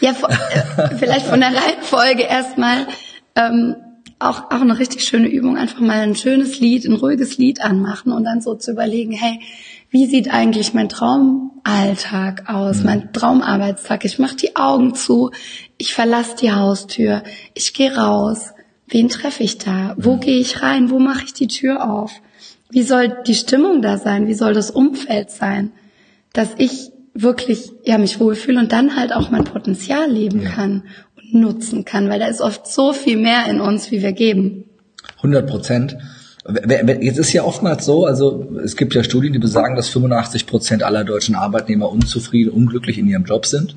[0.00, 2.86] Ja, äh, vielleicht von der Reihenfolge erstmal
[3.34, 3.76] ähm,
[4.18, 8.12] auch, auch eine richtig schöne Übung, einfach mal ein schönes Lied, ein ruhiges Lied anmachen
[8.12, 9.40] und dann so zu überlegen, hey,
[9.90, 14.04] wie sieht eigentlich mein Traumalltag aus, mein Traumarbeitstag?
[14.04, 15.30] Ich mache die Augen zu,
[15.78, 17.22] ich verlasse die Haustür,
[17.54, 18.52] ich gehe raus.
[18.88, 19.94] Wen treffe ich da?
[19.98, 20.90] Wo gehe ich rein?
[20.90, 22.12] Wo mache ich die Tür auf?
[22.70, 24.28] Wie soll die Stimmung da sein?
[24.28, 25.72] Wie soll das Umfeld sein?
[26.36, 30.84] dass ich wirklich ja mich wohlfühle und dann halt auch mein Potenzial leben kann
[31.16, 34.64] und nutzen kann, weil da ist oft so viel mehr in uns, wie wir geben.
[35.18, 35.96] 100 Prozent.
[37.00, 40.82] Jetzt ist ja oftmals so, also es gibt ja Studien, die besagen, dass 85 Prozent
[40.84, 43.74] aller deutschen Arbeitnehmer unzufrieden, unglücklich in ihrem Job sind.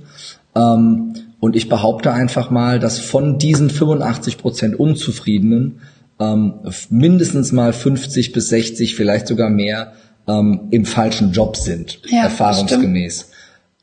[0.56, 5.80] Ähm, Und ich behaupte einfach mal, dass von diesen 85 Prozent Unzufriedenen
[6.19, 6.56] ähm,
[6.89, 9.93] mindestens mal 50 bis 60, vielleicht sogar mehr,
[10.28, 13.29] ähm, im falschen Job sind, Ja, erfahrungsgemäß.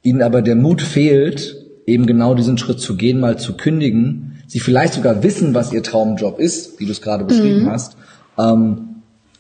[0.07, 4.39] Ihnen aber der Mut fehlt, eben genau diesen Schritt zu gehen, mal zu kündigen.
[4.47, 7.71] Sie vielleicht sogar wissen, was ihr Traumjob ist, wie du es gerade beschrieben Mhm.
[7.71, 7.97] hast.
[8.39, 8.79] Ähm,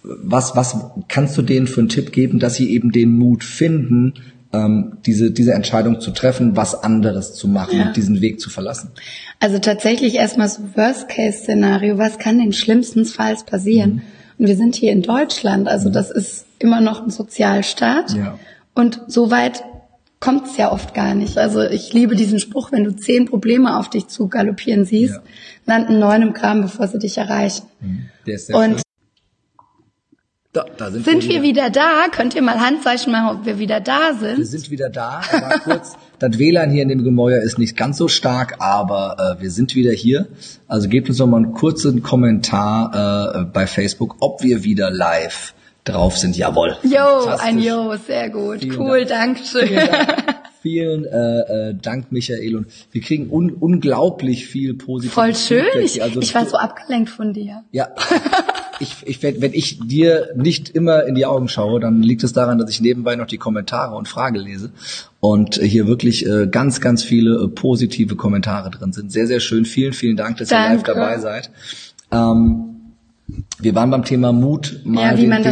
[0.02, 0.76] was, was
[1.08, 4.14] kannst du denen für einen Tipp geben, dass sie eben den Mut finden,
[4.52, 7.86] ähm, diese, diese Entscheidung zu treffen, was anderes zu machen Ja.
[7.88, 8.90] und diesen Weg zu verlassen?
[9.40, 14.02] Also tatsächlich erstmal so Worst-Case-Szenario, was kann denn schlimmstenfalls passieren?
[14.38, 18.14] Und wir sind hier in Deutschland, also das ist immer noch ein Sozialstaat.
[18.14, 18.38] Ja.
[18.74, 19.64] Und so weit
[20.26, 21.38] kommt es ja oft gar nicht.
[21.38, 25.22] Also ich liebe diesen Spruch, wenn du zehn Probleme auf dich zu galoppieren siehst, Ja.
[25.66, 27.62] landen neun im Kram, bevor sie dich erreichen.
[28.26, 28.82] Der ist sehr Und.
[30.52, 32.06] Da, da sind, sind wir wieder da?
[32.10, 34.38] Könnt ihr mal Handzeichen machen, ob wir wieder da sind?
[34.38, 35.20] Wir sind wieder da.
[35.30, 39.42] Aber kurz, das WLAN hier in dem Gemäuer ist nicht ganz so stark, aber äh,
[39.42, 40.26] wir sind wieder hier.
[40.66, 45.54] Also gebt uns noch mal einen kurzen Kommentar äh, bei Facebook, ob wir wieder live
[45.88, 46.36] drauf sind.
[46.36, 46.76] Jawohl.
[46.82, 48.60] Jo, ein Jo, sehr gut.
[48.60, 49.38] Vielen cool, Dank.
[49.38, 49.68] danke schön.
[49.68, 50.36] Vielen Dank.
[50.62, 52.56] Vielen äh, äh, Dank, Michael.
[52.56, 55.82] Und wir kriegen un unglaublich viel positives Voll schön.
[55.84, 57.62] Ich, Also, ich war so abgelenkt von dir.
[57.70, 57.88] Ja.
[58.78, 62.58] Ich, ich, wenn ich dir nicht immer in die Augen schaue, dann liegt es daran,
[62.58, 64.70] dass ich nebenbei noch die Kommentare und Frage lese
[65.20, 69.10] und hier wirklich äh, ganz, ganz viele äh, positive Kommentare drin sind.
[69.10, 69.64] Sehr, sehr schön.
[69.64, 70.92] Vielen, vielen Dank, dass ihr live Danke.
[71.00, 71.50] dabei seid.
[72.12, 72.75] Ähm,
[73.58, 75.42] wir waren beim Thema Mut, mal Ja, den, den,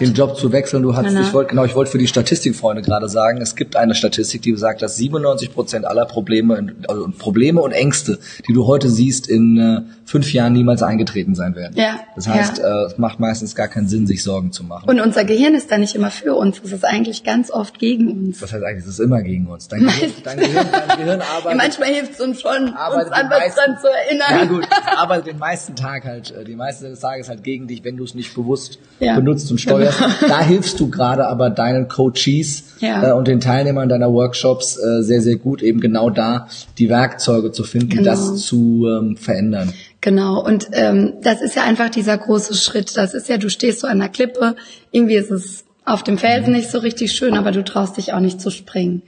[0.00, 0.82] den Job zu wechseln.
[0.82, 1.22] Du hast, Genau.
[1.22, 4.52] ich wollte, genau, ich wollte für die Statistikfreunde gerade sagen, es gibt eine Statistik, die
[4.52, 9.58] besagt, dass 97 Prozent aller Probleme, also Probleme und Ängste, die du heute siehst, in
[9.58, 11.72] äh, fünf Jahren niemals eingetreten sein werden.
[11.74, 12.82] Ja, Das heißt, ja.
[12.82, 14.90] äh, es macht meistens gar keinen Sinn, sich Sorgen zu machen.
[14.90, 16.60] Und unser Gehirn ist da nicht immer für uns.
[16.62, 18.40] Es ist eigentlich ganz oft gegen uns.
[18.40, 19.68] das heißt eigentlich, es ist immer gegen uns.
[19.68, 21.56] Dein Gehirn, dein Gehirn, dein Gehirn arbeitet.
[21.58, 22.74] manchmal hilft es uns schon, uns
[23.10, 24.28] an was dran zu erinnern.
[24.40, 24.68] Ja gut,
[24.98, 28.04] arbeitet den meisten Tag halt, äh, die meiste des Tages halt gegen dich, wenn du
[28.04, 29.14] es nicht bewusst Ja.
[29.16, 30.00] benutzt und steuerst.
[30.28, 33.10] Da hilfst du gerade aber deinen Coaches Ja.
[33.10, 37.52] äh, und den Teilnehmern deiner Workshops äh, sehr, sehr gut, eben genau da die Werkzeuge
[37.52, 38.04] zu finden, Genau.
[38.04, 39.72] das zu ähm, verändern.
[40.00, 42.96] Genau, und ähm, das ist ja einfach dieser große Schritt.
[42.96, 44.56] Das ist ja, du stehst so an der Klippe,
[44.90, 48.20] irgendwie ist es auf dem Felsen nicht so richtig schön, aber du traust dich auch
[48.20, 49.02] nicht zu springen.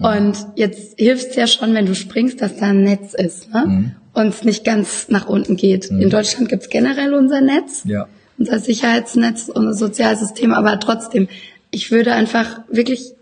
[0.00, 3.94] Und jetzt hilft es ja schon, wenn du springst, dass da ein Netz ist ne?
[4.14, 5.86] und es nicht ganz nach unten geht.
[5.86, 8.06] In Deutschland gibt's generell unser Netz, Ja.
[8.38, 11.28] unser Sicherheitsnetz, unser Sozialsystem, aber trotzdem,
[11.70, 13.12] ich würde einfach wirklich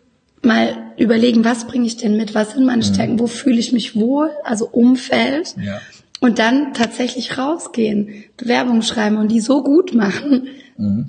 [0.42, 3.96] mal überlegen, was bringe ich denn mit, was sind meine Stärken, wo fühle ich mich
[3.96, 5.56] wohl, also Umfeld.
[5.60, 5.80] Ja.
[6.20, 10.48] Und dann tatsächlich rausgehen, Bewerbungen schreiben und die so gut machen,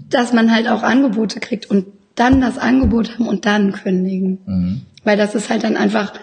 [0.10, 4.86] dass man halt auch Angebote kriegt und dann das Angebot haben und dann kündigen.
[5.04, 6.14] Weil das ist halt dann einfach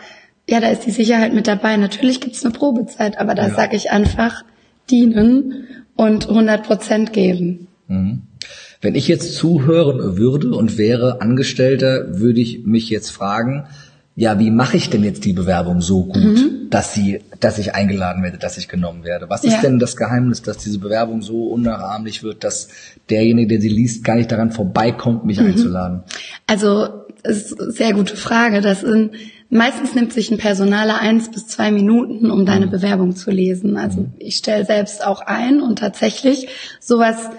[0.49, 1.77] ja, da ist die Sicherheit mit dabei.
[1.77, 3.55] Natürlich gibt's eine Probezeit, aber da Ja.
[3.55, 4.45] sage ich einfach
[4.89, 7.67] dienen und 100 Prozent geben.
[7.89, 13.67] Wenn ich jetzt zuhören würde und wäre Angestellter, würde ich mich jetzt fragen,
[14.15, 16.71] ja, wie mache ich denn jetzt die Bewerbung so gut, Mhm.
[16.71, 19.29] dass sie, dass ich eingeladen werde, dass ich genommen werde?
[19.29, 19.61] Was ist Ja.
[19.63, 22.69] denn das Geheimnis, dass diese Bewerbung so unnachahmlich wird, dass
[23.11, 25.47] derjenige, der sie liest, gar nicht daran vorbeikommt, mich Mhm.
[25.47, 26.03] einzuladen?
[26.47, 26.89] Also,
[27.29, 28.61] ist eine sehr gute Frage.
[28.61, 29.13] Das sind,
[29.51, 33.77] meistens nimmt sich ein Personaler eins bis zwei Minuten, um deine Bewerbung zu lesen.
[33.77, 36.49] Also ich stelle selbst auch ein und tatsächlich
[36.81, 37.31] sowas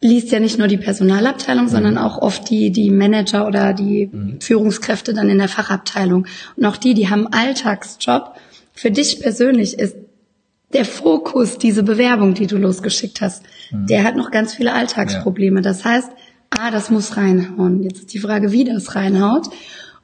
[0.00, 5.12] liest ja nicht nur die Personalabteilung, sondern auch oft die, die Manager oder die Führungskräfte
[5.12, 6.26] dann in der Fachabteilung.
[6.56, 8.34] Und auch die, die haben einen Alltagsjob.
[8.72, 9.96] Für dich persönlich ist
[10.72, 15.62] der Fokus, diese Bewerbung, die du losgeschickt hast, der hat noch ganz viele Alltagsprobleme.
[15.62, 16.10] Das heißt,
[16.50, 17.82] ah, das muss reinhauen.
[17.82, 19.48] Jetzt ist die Frage, wie das reinhaut.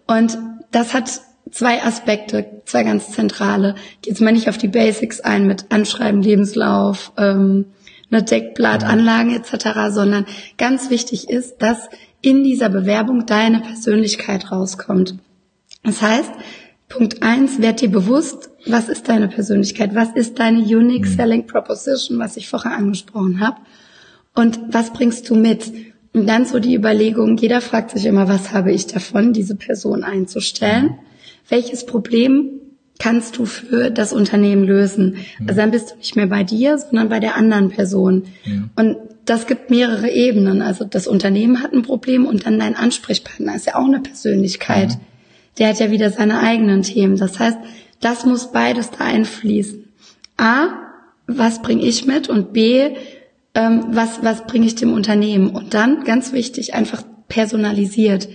[0.06, 0.38] Und
[0.70, 3.74] das hat zwei Aspekte, zwei ganz zentrale.
[4.04, 7.66] Jetzt mal nicht auf die Basics ein mit Anschreiben, Lebenslauf, ähm,
[8.10, 10.26] ne Deckblatt, Anlagen etc., sondern
[10.58, 11.88] ganz wichtig ist, dass
[12.20, 15.16] in dieser Bewerbung deine Persönlichkeit rauskommt.
[15.82, 16.32] Das heißt,
[16.88, 22.18] Punkt eins, werd dir bewusst, was ist deine Persönlichkeit, was ist deine Unique Selling Proposition,
[22.18, 23.58] was ich vorher angesprochen habe,
[24.34, 25.72] und was bringst du mit?
[26.16, 30.02] Und dann so die Überlegung, jeder fragt sich immer, was habe ich davon, diese Person
[30.02, 30.94] einzustellen?
[31.50, 32.52] Welches Problem
[32.98, 35.18] kannst du für das Unternehmen lösen?
[35.40, 38.24] Also dann bist du nicht mehr bei dir, sondern bei der anderen Person.
[38.76, 40.62] Und das gibt mehrere Ebenen.
[40.62, 44.96] Also das Unternehmen hat ein Problem und dann dein Ansprechpartner ist ja auch eine Persönlichkeit.
[45.58, 47.18] Der hat ja wieder seine eigenen Themen.
[47.18, 47.58] Das heißt,
[48.00, 49.84] das muss beides da einfließen.
[50.38, 50.68] A,
[51.26, 52.30] was bringe ich mit?
[52.30, 52.94] Und B,
[53.56, 55.50] ähm, was, was bringe ich dem Unternehmen?
[55.50, 58.28] Und dann, ganz wichtig, einfach personalisiert.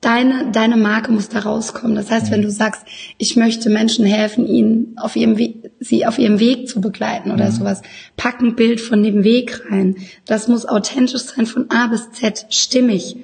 [0.00, 1.96] Deine, deine Marke muss da rauskommen.
[1.96, 2.82] Das heißt, wenn du sagst,
[3.18, 7.50] ich möchte Menschen helfen, ihnen auf ihrem Weg, sie auf ihrem Weg zu begleiten oder
[7.50, 7.82] sowas,
[8.16, 9.96] pack ein Bild von dem Weg rein.
[10.24, 13.16] Das muss authentisch sein von A bis Z, stimmig.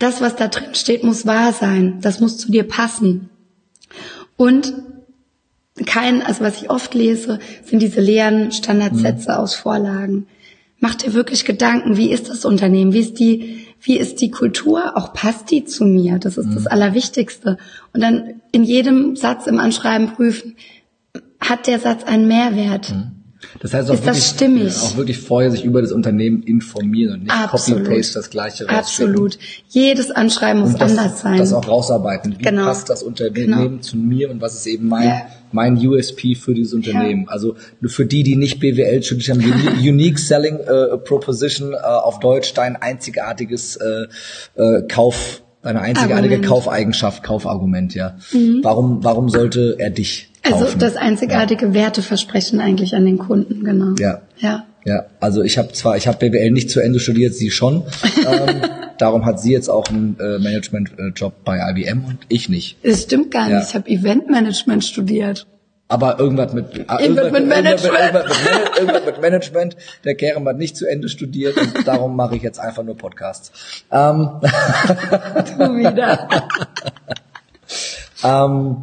[0.00, 1.98] Das, was da drin steht, muss wahr sein.
[2.00, 3.30] Das muss zu dir passen.
[4.36, 4.74] Und
[5.84, 10.26] kein, also was ich oft lese, sind diese leeren Standardsätze aus Vorlagen.
[10.78, 14.96] Mach dir wirklich Gedanken, wie ist das Unternehmen, wie ist die, wie ist die Kultur,
[14.96, 17.58] auch passt die zu mir, das ist das Allerwichtigste.
[17.92, 20.56] Und dann in jedem Satz im Anschreiben prüfen,
[21.40, 22.94] hat der Satz einen Mehrwert?
[23.60, 24.76] Das heißt auch Ist das wirklich, stimmig?
[24.82, 28.68] auch wirklich vorher sich über das Unternehmen informieren und nicht copy-paste das gleiche.
[28.68, 29.38] Absolut.
[29.68, 31.38] Jedes Anschreiben muss das, anders sein.
[31.38, 32.36] das auch rausarbeiten.
[32.38, 32.64] Wie Genau.
[32.64, 33.80] passt das Unternehmen Genau.
[33.80, 35.26] zu mir und was ist eben mein, Ja.
[35.52, 37.28] mein USP für dieses Unternehmen?
[37.28, 41.76] Also nur für die, die nicht BWL studiert haben, Uni- Unique Selling äh, Proposition äh,
[41.76, 44.06] auf Deutsch, dein einzigartiges äh,
[44.56, 46.44] äh, Kauf, deine einzigartige Argument.
[46.44, 46.48] Mhm.
[46.48, 48.16] Kaufeigenschaft, Kaufargument, ja.
[48.62, 50.64] Warum, warum sollte er dich kaufen?
[50.64, 53.94] also das einzigartige Werteversprechen eigentlich an den Kunden, genau.
[53.98, 54.22] Ja.
[54.38, 54.64] Ja.
[54.84, 57.82] Ja, also ich habe zwar, ich habe BWL nicht zu Ende studiert, sie schon.
[58.18, 58.60] ähm,
[58.98, 62.76] darum hat sie jetzt auch einen äh, Management-Job bei IBM und ich nicht.
[62.84, 63.58] Das stimmt gar Ja.
[63.58, 63.70] nicht.
[63.70, 65.44] Ich habe Eventmanagement studiert.
[65.88, 67.94] Aber irgendwas mit, äh, Irgendwas mit Management.
[67.94, 69.76] Irgendwas Man- irgendwas mit Management.
[70.04, 73.52] Der Kerem hat nicht zu Ende studiert und darum mache ich jetzt einfach nur Podcasts.
[73.92, 76.28] Ähm, Du wieder.
[78.24, 78.76] ähm,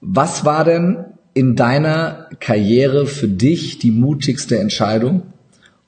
[0.00, 5.22] was war denn in deiner Karriere für dich die mutigste Entscheidung?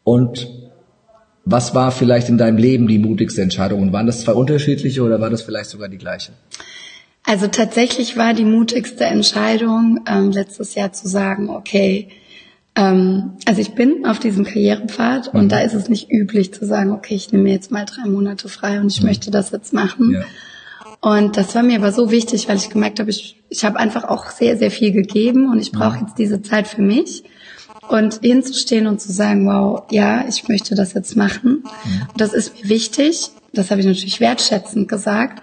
[0.05, 0.49] Und
[1.45, 3.81] was war vielleicht in deinem Leben die mutigste Entscheidung?
[3.81, 6.33] Und waren das zwei unterschiedliche oder war das vielleicht sogar die gleiche?
[7.29, 12.09] Also tatsächlich war die mutigste Entscheidung ähm, letztes Jahr zu sagen, okay,
[12.75, 16.91] ähm, also ich bin auf diesem Karrierepfad und da ist es nicht üblich zu sagen,
[16.91, 20.13] okay, ich nehme mir jetzt mal drei Monate frei und ich möchte das jetzt machen.
[20.13, 20.25] Ja.
[21.01, 24.05] Und das war mir aber so wichtig, weil ich gemerkt habe, ich, ich habe einfach
[24.05, 27.25] auch sehr, sehr viel gegeben und ich brauche jetzt diese Zeit für mich.
[27.89, 31.63] Und hinzustehen und zu sagen, wow, ja, ich möchte das jetzt machen.
[32.13, 33.31] Und das ist mir wichtig.
[33.53, 35.43] Das habe ich natürlich wertschätzend gesagt.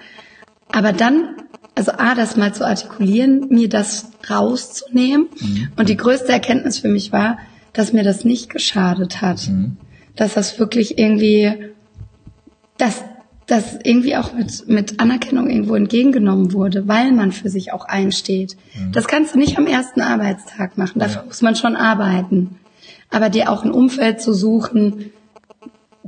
[0.71, 1.36] Aber dann,
[1.76, 5.28] also A, das mal zu artikulieren, mir das rauszunehmen.
[5.76, 7.38] Und die größte Erkenntnis für mich war,
[7.74, 9.50] dass mir das nicht geschadet hat.
[10.16, 11.54] Dass das wirklich irgendwie,
[12.78, 13.04] dass
[13.48, 18.58] das irgendwie auch mit, mit Anerkennung irgendwo entgegengenommen wurde, weil man für sich auch einsteht.
[18.92, 21.28] Das kannst du nicht am ersten Arbeitstag machen, dafür Ja.
[21.28, 22.58] muss man schon arbeiten.
[23.12, 25.12] Aber dir auch ein Umfeld zu suchen,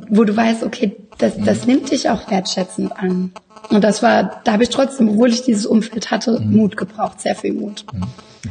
[0.09, 3.31] wo du weißt, okay, das, das nimmt dich auch wertschätzend an.
[3.69, 7.35] Und das war, da habe ich trotzdem, obwohl ich dieses Umfeld hatte, Mut gebraucht, sehr
[7.35, 7.85] viel Mut.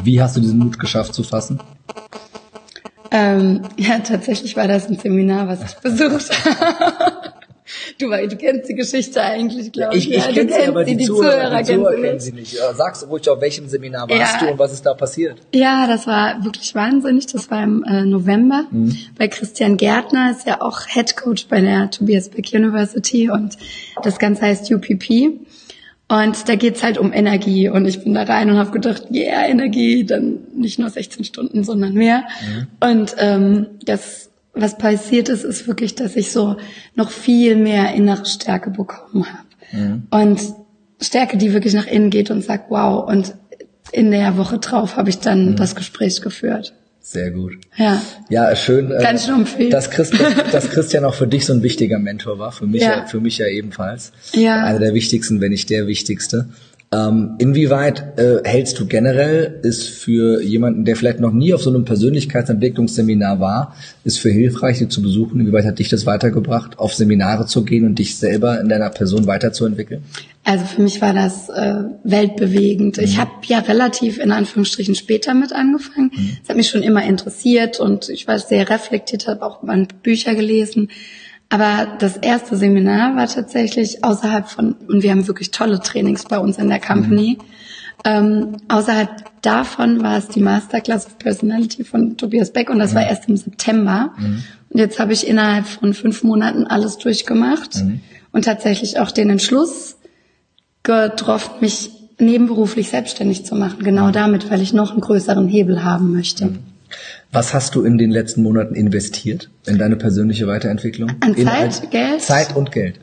[0.02, 1.60] Wie hast du diesen Mut geschafft zu fassen?
[3.10, 7.35] Ähm, ja, tatsächlich war das ein Seminar, was ich besucht habe.
[7.98, 10.08] Du, du kennst die Geschichte eigentlich, glaube ich.
[10.10, 12.56] Ich, ich ja, kenne sie, aber die, die Zuhörer, Zuhörer, die Zuhörer kennen sie nicht.
[12.74, 14.46] Sagst ruhig, auf welchem Seminar warst ja.
[14.46, 15.38] du und was ist da passiert?
[15.54, 17.26] Ja, das war wirklich wahnsinnig.
[17.26, 18.96] Das war im äh, November mhm.
[19.18, 23.56] bei Christian Gärtner, ist ja auch Head Coach bei der Tobias Beck University und
[24.02, 25.40] das Ganze heißt UPP.
[26.08, 27.68] Und da geht's halt um Energie.
[27.68, 31.64] Und ich bin da rein und habe gedacht, yeah, Energie, dann nicht nur 16 Stunden,
[31.64, 32.24] sondern mehr.
[32.40, 32.66] Mhm.
[32.88, 36.56] Und ähm, das, was passiert ist, ist wirklich, dass ich so
[36.94, 39.46] noch viel mehr innere Stärke bekommen habe.
[39.72, 40.06] Mhm.
[40.10, 40.40] Und
[41.00, 43.06] Stärke, die wirklich nach innen geht und sagt, wow.
[43.08, 43.34] Und
[43.92, 45.56] in der Woche drauf habe ich dann mhm.
[45.56, 46.74] das Gespräch geführt.
[47.00, 47.52] Sehr gut.
[47.76, 48.02] Ja.
[48.30, 48.90] Ja, schön.
[48.90, 49.70] Äh, ich nur empfehlen.
[49.70, 52.98] Dass Christian, dass Christian auch für dich so ein wichtiger Mentor war, für mich ja,
[52.98, 54.10] ja für mich ja ebenfalls.
[54.32, 54.64] Ja.
[54.64, 56.48] Einer der wichtigsten, wenn nicht der wichtigste.
[56.96, 61.68] Ähm, inwieweit äh, hältst du generell, ist für jemanden, der vielleicht noch nie auf so
[61.68, 65.40] einem Persönlichkeitsentwicklungsseminar war, ist für hilfreich, sie zu besuchen?
[65.40, 69.26] Inwieweit hat dich das weitergebracht, auf Seminare zu gehen und dich selber in deiner Person
[69.26, 70.04] weiterzuentwickeln?
[70.44, 72.96] Also für mich war das äh, weltbewegend.
[72.96, 73.04] Mhm.
[73.04, 76.12] Ich habe ja relativ in Anführungsstrichen später mit angefangen.
[76.14, 76.48] Es mhm.
[76.48, 80.88] hat mich schon immer interessiert und ich war sehr reflektiert, habe auch mal Bücher gelesen.
[81.48, 86.38] Aber das erste Seminar war tatsächlich außerhalb von, und wir haben wirklich tolle Trainings bei
[86.38, 87.38] uns in der Company.
[87.40, 87.44] Mhm.
[88.04, 92.96] Ähm, außerhalb davon war es die Masterclass of Personality von Tobias Beck und das mhm.
[92.96, 94.12] war erst im September.
[94.18, 94.42] Mhm.
[94.70, 98.00] Und jetzt habe ich innerhalb von fünf Monaten alles durchgemacht mhm.
[98.32, 99.96] und tatsächlich auch den Entschluss
[100.82, 103.82] getroffen, mich nebenberuflich selbstständig zu machen.
[103.82, 104.12] Genau mhm.
[104.12, 106.54] damit, weil ich noch einen größeren Hebel haben möchte.
[107.32, 111.10] Was hast du in den letzten Monaten investiert in deine persönliche Weiterentwicklung?
[111.20, 112.22] An in Zeit, Geld?
[112.22, 113.00] Zeit und Geld.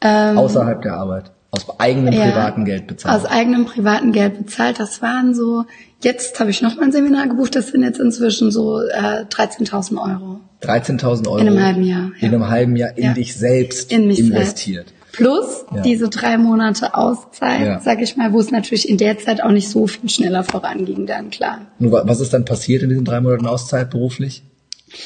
[0.00, 1.32] Ähm, Außerhalb der Arbeit.
[1.52, 3.14] Aus eigenem ja, privaten Geld bezahlt.
[3.14, 4.78] Aus eigenem privaten Geld bezahlt.
[4.78, 5.64] Das waren so,
[6.00, 9.98] jetzt habe ich noch mal ein Seminar gebucht, das sind jetzt inzwischen so äh, 13.000
[9.98, 10.40] Euro.
[10.62, 11.38] 13.000 Euro?
[11.38, 12.12] In einem halben Jahr.
[12.20, 12.28] Ja.
[12.28, 13.12] In einem halben Jahr in ja.
[13.14, 14.88] dich selbst in investiert.
[14.88, 14.99] Selbst.
[15.20, 15.82] Plus ja.
[15.82, 17.80] diese drei Monate Auszeit, ja.
[17.80, 21.06] sag ich mal, wo es natürlich in der Zeit auch nicht so viel schneller voranging,
[21.06, 21.60] dann klar.
[21.78, 24.42] Nur was ist dann passiert in diesen drei Monaten Auszeit beruflich?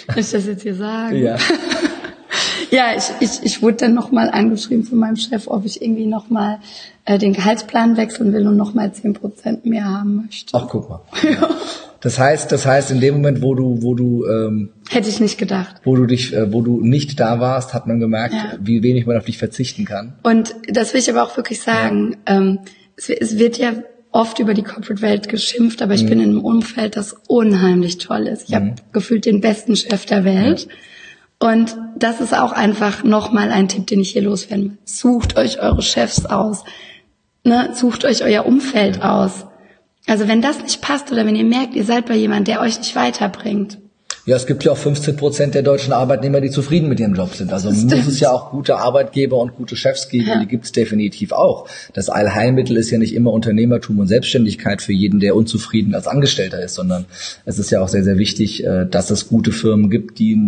[0.06, 1.16] Soll ich das jetzt hier sagen?
[1.16, 1.36] Ja.
[2.70, 6.58] ja, ich, ich, ich wurde dann nochmal angeschrieben von meinem Chef, ob ich irgendwie nochmal
[7.04, 10.56] äh, den Gehaltsplan wechseln will und nochmal zehn Prozent mehr haben möchte.
[10.56, 11.00] Ach, guck mal.
[11.22, 11.48] ja.
[12.04, 15.38] Das heißt, das heißt, in dem Moment, wo du, wo du ähm, hätte ich nicht
[15.38, 18.58] gedacht, wo du dich, äh, wo du nicht da warst, hat man gemerkt, ja.
[18.60, 20.12] wie wenig man auf dich verzichten kann.
[20.22, 22.18] Und das will ich aber auch wirklich sagen.
[22.28, 22.36] Ja.
[22.36, 22.58] Ähm,
[22.94, 23.72] es, es, wird ja
[24.12, 26.08] oft über die Corporate-Welt geschimpft, aber ich mhm.
[26.10, 28.42] bin in einem Umfeld, das unheimlich toll ist.
[28.42, 28.54] Ich mhm.
[28.54, 30.68] habe gefühlt den besten Chef der Welt.
[31.40, 31.48] Ja.
[31.48, 34.78] Und das ist auch einfach nochmal ein Tipp, den ich hier loswerden will.
[34.84, 36.64] Sucht euch eure Chefs aus.
[37.44, 37.70] Ne?
[37.72, 39.46] Sucht euch euer Umfeld aus
[40.06, 42.78] also wenn das nicht passt oder wenn ihr merkt, ihr seid bei jemandem, der euch
[42.78, 43.78] nicht weiterbringt.
[44.26, 47.34] Ja, es gibt ja auch 15 Prozent der deutschen Arbeitnehmer, die zufrieden mit ihrem Job
[47.34, 47.52] sind.
[47.52, 50.28] Also muss es ja auch gute Arbeitgeber und gute Chefs geben.
[50.28, 50.40] Ja.
[50.40, 51.68] Die gibt es definitiv auch.
[51.92, 56.62] Das Allheilmittel ist ja nicht immer Unternehmertum und Selbstständigkeit für jeden, der unzufrieden als Angestellter
[56.62, 57.04] ist, sondern
[57.44, 60.40] es ist ja auch sehr, sehr wichtig, äh, dass es gute Firmen gibt, die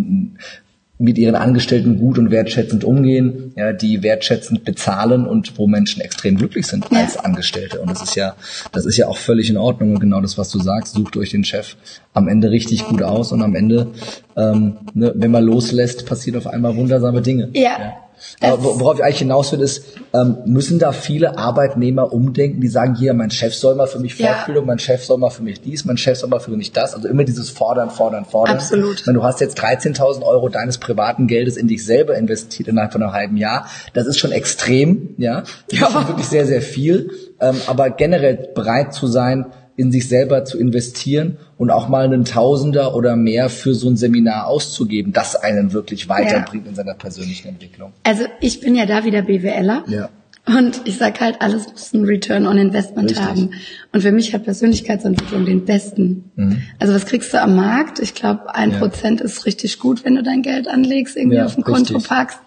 [0.98, 6.36] mit ihren Angestellten gut und wertschätzend umgehen, ja, die wertschätzend bezahlen und wo Menschen extrem
[6.36, 7.00] glücklich sind ja.
[7.00, 7.80] als Angestellte.
[7.80, 8.34] Und das ist ja,
[8.72, 9.92] das ist ja auch völlig in Ordnung.
[9.92, 11.76] Und genau das, was du sagst, sucht euch den Chef
[12.14, 13.88] am Ende richtig gut aus und am Ende,
[14.36, 17.50] ähm, ne, wenn man loslässt, passieren auf einmal wundersame Dinge.
[17.52, 17.62] ja.
[17.78, 18.05] ja.
[18.40, 22.94] Aber worauf ich eigentlich hinaus will, ist, ähm, müssen da viele Arbeitnehmer umdenken, die sagen,
[22.94, 24.66] hier, mein Chef soll mal für mich Fortbildung, ja.
[24.66, 26.94] mein Chef soll mal für mich dies, mein Chef soll mal für mich das.
[26.94, 28.56] Also immer dieses Fordern, Fordern, Fordern.
[28.56, 29.06] Absolut.
[29.06, 33.02] Wenn du hast jetzt 13.000 Euro deines privaten Geldes in dich selber investiert innerhalb von
[33.02, 35.42] einem halben Jahr, das ist schon extrem, ja.
[35.70, 35.86] Das ja.
[35.86, 37.10] ist schon wirklich sehr, sehr viel.
[37.40, 42.24] Ähm, aber generell bereit zu sein, in sich selber zu investieren und auch mal einen
[42.24, 46.70] Tausender oder mehr für so ein Seminar auszugeben, das einen wirklich weiterbringt ja.
[46.70, 47.92] in seiner persönlichen Entwicklung.
[48.02, 49.84] Also ich bin ja da wieder BWLer.
[49.88, 50.08] Ja.
[50.48, 53.26] Und ich sag halt, alles muss einen Return on Investment Richtig.
[53.26, 53.50] haben.
[53.92, 56.30] Und für mich hat Persönlichkeitsentwicklung den besten.
[56.36, 56.62] Mhm.
[56.78, 57.98] Also was kriegst du am Markt?
[57.98, 58.78] Ich glaube, ein ja.
[58.78, 62.38] Prozent ist richtig gut, wenn du dein Geld anlegst, irgendwie ja, auf dem Konto packst.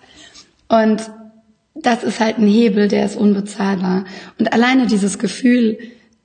[0.70, 1.12] Und
[1.76, 4.06] das ist halt ein Hebel, der ist unbezahlbar.
[4.38, 5.78] Und alleine dieses Gefühl,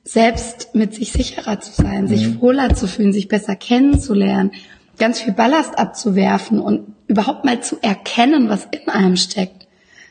[0.05, 2.09] selbst mit sich sicherer zu sein, mhm.
[2.09, 4.53] sich wohler zu fühlen, sich besser kennenzulernen,
[4.99, 9.65] ganz viel Ballast abzuwerfen und überhaupt mal zu erkennen, was in einem steckt.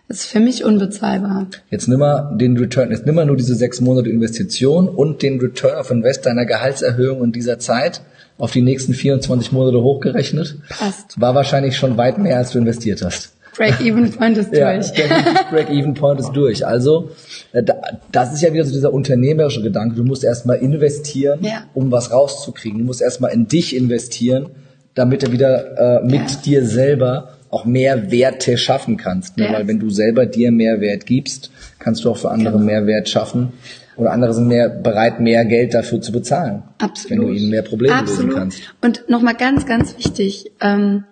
[0.08, 1.48] Das ist für mich unbezahlbar.
[1.70, 5.40] Jetzt nimm mal den Return, jetzt nimm mal nur diese sechs Monate Investition und den
[5.40, 8.02] Return of Invest deiner Gehaltserhöhung in dieser Zeit
[8.38, 10.58] auf die nächsten 24 Monate hochgerechnet.
[10.70, 11.20] Passt.
[11.22, 13.33] War wahrscheinlich schon weit mehr, als du investiert hast.
[13.58, 14.62] Break-Even-Point ist durch.
[14.98, 16.66] Ja, Break-Even-Point ist durch.
[16.66, 17.12] Also,
[17.52, 17.64] äh,
[18.12, 19.96] das ist ja wieder so dieser unternehmerische Gedanke.
[19.96, 21.64] Du musst erstmal investieren, ja.
[21.74, 22.80] um was rauszukriegen.
[22.80, 24.48] Du musst erstmal in dich investieren,
[24.96, 26.38] damit er wieder äh, mit ja.
[26.46, 29.38] dir selber auch Mehrwerte schaffen kannst.
[29.38, 29.48] Ne?
[29.52, 32.66] Weil wenn du selber dir Mehrwert gibst, kannst du auch für andere Genau.
[32.66, 33.54] Mehrwert schaffen.
[33.96, 36.64] Oder andere sind mehr bereit, mehr Geld dafür zu bezahlen.
[36.80, 37.12] Absolut.
[37.12, 38.32] Wenn du ihnen mehr Probleme Absolut.
[38.32, 38.62] lösen kannst.
[38.82, 41.04] Und nochmal ganz, ganz wichtig, ähm,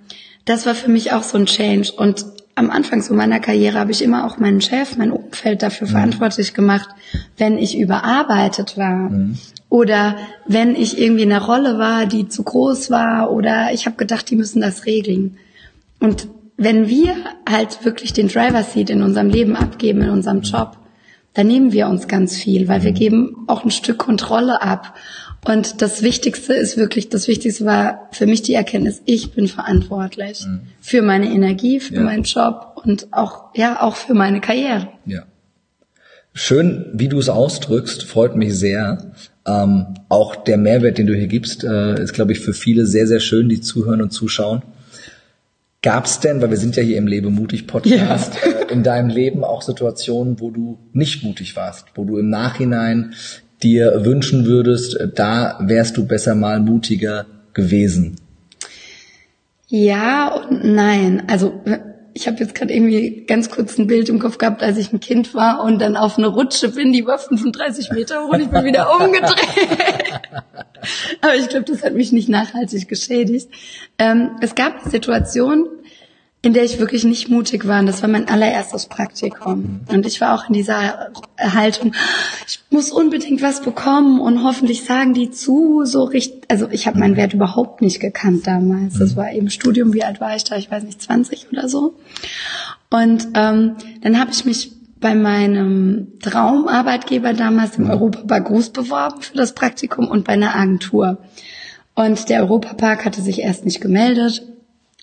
[0.46, 1.92] das war für mich auch so ein Change.
[1.96, 2.26] Und
[2.56, 5.92] am Anfang so meiner Karriere habe ich immer auch meinen Chef, mein Umfeld dafür Mhm.
[5.92, 6.90] verantwortlich gemacht,
[7.38, 9.10] wenn ich überarbeitet war.
[9.10, 9.38] Mhm.
[9.70, 13.32] Oder wenn ich irgendwie in einer Rolle war, die zu groß war.
[13.32, 15.38] Oder ich habe gedacht, die müssen das regeln.
[16.00, 16.28] Und
[16.58, 17.16] wenn wir
[17.50, 20.78] halt wirklich den Driver Seat in unserem Leben abgeben, in unserem Job,
[21.34, 24.96] dann nehmen wir uns ganz viel, weil wir geben auch ein Stück Kontrolle ab.
[25.44, 30.46] Und das Wichtigste ist wirklich, das Wichtigste war für mich die Erkenntnis, ich bin verantwortlich
[30.80, 32.02] für meine Energie, für Ja.
[32.02, 34.90] meinen Job und auch, ja, auch für meine Karriere.
[35.06, 35.24] Ja.
[36.34, 39.14] Schön, wie du es ausdrückst, freut mich sehr.
[39.46, 43.08] Ähm, auch der Mehrwert, den du hier gibst, äh, ist, glaube ich, für viele sehr,
[43.08, 44.62] sehr schön, die zuhören und zuschauen.
[45.82, 49.44] Gab's denn, weil wir sind ja hier im Lebe mutig Podcast, äh, in deinem Leben
[49.44, 53.16] auch Situationen, wo du nicht mutig warst, wo du im Nachhinein
[53.64, 58.18] dir wünschen würdest, da wärst du besser mal mutiger gewesen?
[59.68, 61.24] Ja und nein.
[61.28, 61.62] Also
[62.14, 65.00] ich habe jetzt gerade irgendwie ganz kurz ein Bild im Kopf gehabt, als ich ein
[65.00, 68.50] Kind war und dann auf eine Rutsche bin, die war 35 Meter hoch und ich
[68.50, 69.32] bin wieder umgedreht.
[71.22, 73.50] Aber ich glaube, das hat mich nicht nachhaltig geschädigt.
[73.98, 75.68] Ähm, es gab eine Situation,
[76.44, 77.80] in der ich wirklich nicht mutig war.
[77.80, 79.82] Und das war mein allererstes Praktikum.
[79.88, 81.94] Und ich war auch in dieser Haltung,
[82.48, 86.42] ich muss unbedingt was bekommen und hoffentlich sagen die zu, so richtig.
[86.50, 88.98] Also ich habe meinen Wert überhaupt nicht gekannt damals.
[88.98, 90.56] Das war eben Studium, wie alt war ich da?
[90.58, 91.94] Ich weiß nicht, 20 oder so.
[92.90, 99.38] Und ähm, dann habe ich mich bei meinem Traumarbeitgeber damals im Europapark Groß beworben für
[99.38, 101.20] das Praktikum und bei einer Agentur.
[101.94, 104.44] Und der Europapark hatte sich erst nicht gemeldet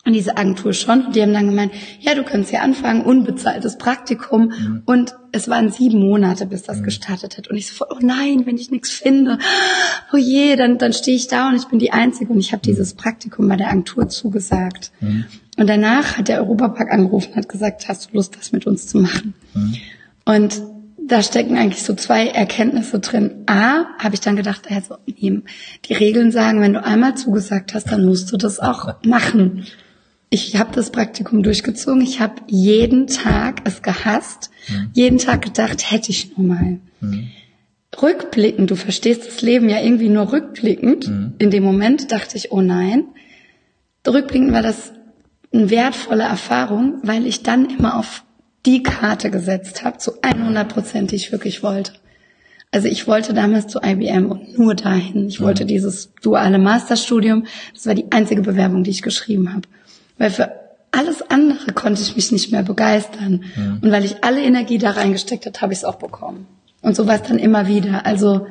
[0.05, 1.07] und diese Agentur schon.
[1.07, 4.83] Und die haben dann gemeint, ja, du kannst hier anfangen, unbezahltes Praktikum.
[4.87, 7.49] Und es waren sieben Monate, bis das gestartet hat.
[7.49, 9.39] Und ich so, oh nein, wenn ich nichts finde,
[10.13, 12.33] oh je, dann, dann stehe ich da und ich bin die Einzige.
[12.33, 14.93] Und ich habe dieses Praktikum bei der Agentur zugesagt.
[15.59, 18.87] Und danach hat der Europapark angerufen und hat gesagt, hast du Lust, das mit uns
[18.87, 19.35] zu machen?
[20.25, 20.63] Und
[21.09, 23.45] da stecken eigentlich so zwei Erkenntnisse drin.
[23.47, 25.43] A, habe ich dann gedacht, also die
[25.91, 29.65] Regeln sagen, wenn du einmal zugesagt hast, dann musst du das auch machen.
[30.31, 32.03] Ich habe das Praktikum durchgezogen.
[32.03, 34.51] Ich habe jeden Tag es gehasst,
[34.93, 36.81] jeden Tag gedacht, hätte ich nur mal.
[38.01, 41.07] Rückblickend, du verstehst das Leben ja irgendwie nur rückblickend.
[41.39, 43.05] In dem Moment dachte ich, oh nein.
[44.07, 44.93] Rückblickend war das
[45.53, 48.25] eine wertvolle Erfahrung, weil ich dann immer auf
[48.67, 51.93] die Karte gesetzt habe, zu 100 Prozent, die ich wirklich wollte.
[52.71, 55.29] Also ich wollte damals zu IBM und nur dahin.
[55.29, 57.47] Ich wollte dieses duale Masterstudium.
[57.73, 59.63] Das war die einzige Bewerbung, die ich geschrieben habe.
[60.19, 60.53] Weil für
[60.91, 63.45] alles andere konnte ich mich nicht mehr begeistern.
[63.83, 66.47] Und weil ich alle Energie da reingesteckt habe, habe ich es auch bekommen.
[66.81, 68.07] Und so war es dann immer wieder.
[68.07, 68.47] Also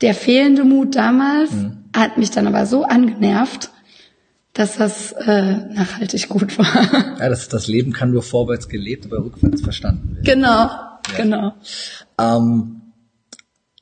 [0.00, 1.50] der fehlende Mut damals
[1.94, 3.70] hat mich dann aber so angenervt,
[4.52, 7.18] dass das äh, nachhaltig gut war.
[7.18, 10.24] Ja, das, das Leben kann nur vorwärts gelebt, aber rückwärts verstanden werden.
[10.24, 10.70] genau,
[11.16, 11.54] genau.
[12.18, 12.79] Ähm,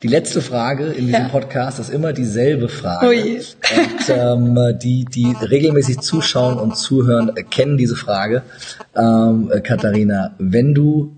[0.03, 1.29] die letzte Frage in diesem Ja.
[1.29, 3.13] Podcast ist immer dieselbe Frage.
[3.13, 3.39] Je.
[3.39, 8.43] Und ähm, die, die regelmäßig zuschauen und zuhören, äh, kennen diese Frage.
[8.97, 11.17] Ähm, äh, Katharina, wenn du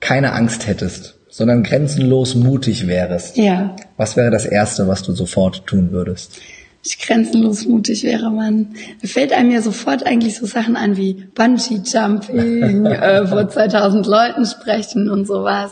[0.00, 5.66] keine Angst hättest, sondern grenzenlos mutig wärst, Ja, was wäre das Erste, was du sofort
[5.66, 6.40] tun würdest?
[6.86, 8.74] ich grenzenlos mutig wäre man.
[9.00, 14.06] Da fällt einem ja sofort eigentlich so Sachen an wie Bungee Jumping, äh, vor 2000
[14.06, 15.70] Leuten sprechen und sowas.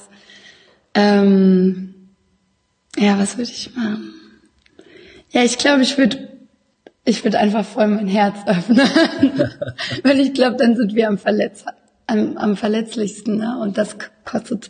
[0.94, 1.91] Ähm,
[3.02, 4.14] ja, was würde ich machen?
[5.30, 6.28] Ja, ich glaube, ich würde
[7.04, 8.80] ich würde einfach voll mein Herz öffnen.
[10.04, 11.64] Weil ich glaube, dann sind wir am, Verletz
[12.06, 13.38] am, am verletzlichsten.
[13.38, 13.58] Ne?
[13.60, 14.68] Und das kostet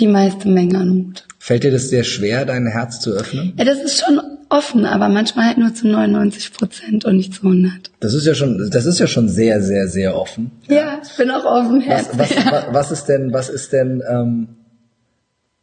[0.00, 1.24] die meiste Menge an Mut.
[1.38, 3.52] Fällt dir das sehr schwer, dein Herz zu öffnen?
[3.56, 7.42] Ja, das ist schon offen, aber manchmal halt nur zu 99 Prozent und nicht zu
[7.42, 7.90] 100.
[8.00, 10.50] Das ist ja schon, das ist ja schon sehr, sehr, sehr offen.
[10.68, 11.84] Ja, ich bin auch offen.
[11.86, 14.48] Was, was, wa- was ist denn, was ist denn ähm,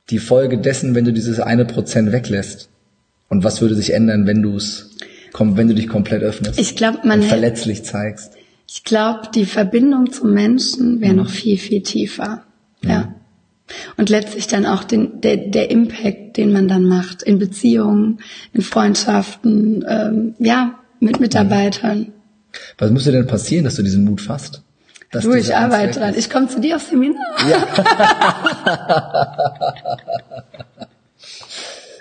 [0.10, 2.70] die Folge dessen, wenn du dieses eine Prozent weglässt?
[3.30, 4.92] Und was würde sich ändern, wenn du es,
[5.38, 8.34] wenn du dich komplett öffnest Ich glaube, man und verletzlich zeigst?
[8.68, 12.44] ich glaube, die Verbindung zum Menschen wäre noch viel, viel tiefer.
[12.82, 13.16] Ja.
[13.98, 18.20] Und letztlich dann auch den, der, der Impact, den man dann macht in Beziehungen,
[18.54, 22.12] in Freundschaften, ähm, ja, mit Mitarbeitern.
[22.78, 24.62] Was müsste denn passieren, dass du diesen Mut fasst?
[25.16, 26.14] Dass Du, ich arbeite dran.
[26.18, 27.24] Ich komme zu dir aufs Seminar.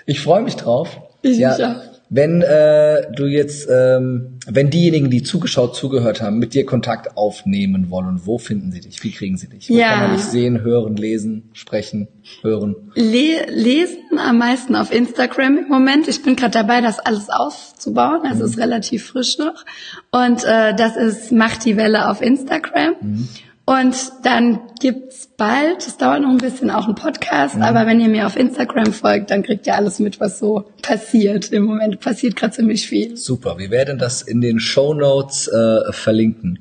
[0.07, 0.87] Ich freue mich drauf.
[1.23, 1.94] Ich ja, mich auch.
[2.15, 7.89] Wenn äh, du jetzt, ähm, wenn diejenigen, die zugeschaut, zugehört haben, mit dir Kontakt aufnehmen
[7.89, 9.03] wollen, wo finden sie dich?
[9.03, 9.69] Wie kriegen sie dich?
[9.69, 9.89] Wo Ja.
[9.91, 12.07] kann man dich sehen, hören, lesen, sprechen,
[12.41, 12.75] hören?
[12.95, 16.07] Le lesen am meisten auf Instagram im Moment.
[16.07, 18.21] Ich bin gerade dabei, das alles aufzubauen.
[18.23, 18.49] Also Mhm.
[18.49, 19.65] ist relativ frisch noch.
[20.11, 22.93] Und äh, das ist Macht die Welle auf Instagram.
[23.01, 23.27] Mhm.
[23.67, 27.01] Und dann gibt's bald, es dauert noch ein bisschen, auch einen Mhm.
[27.01, 27.55] Podcast.
[27.59, 31.51] Aber wenn ihr mir auf Instagram folgt, dann kriegt ihr alles mit, was so passiert.
[31.51, 33.17] Im Moment passiert gerade ziemlich viel.
[33.17, 36.59] Super, wir werden das in den Show Notes äh, verlinken.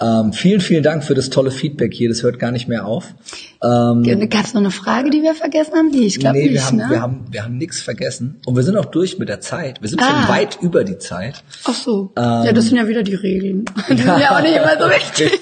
[0.00, 2.08] Ähm, vielen, vielen Dank für das tolle Feedback hier.
[2.10, 3.12] Das hört gar nicht mehr auf.
[3.64, 5.90] Ähm, Gab's noch eine Frage, die wir vergessen haben?
[5.90, 6.86] Die ich glaube nee, nicht, wir haben, ne?
[6.90, 9.82] wir haben, wir haben nichts vergessen und wir sind auch durch mit der Zeit.
[9.82, 10.28] Wir sind schon Ah.
[10.28, 11.42] weit über die Zeit.
[11.64, 12.12] Ach so.
[12.16, 13.64] ja, das sind ja wieder die Regeln.
[13.90, 15.32] Die sind ja auch nicht immer so wichtig.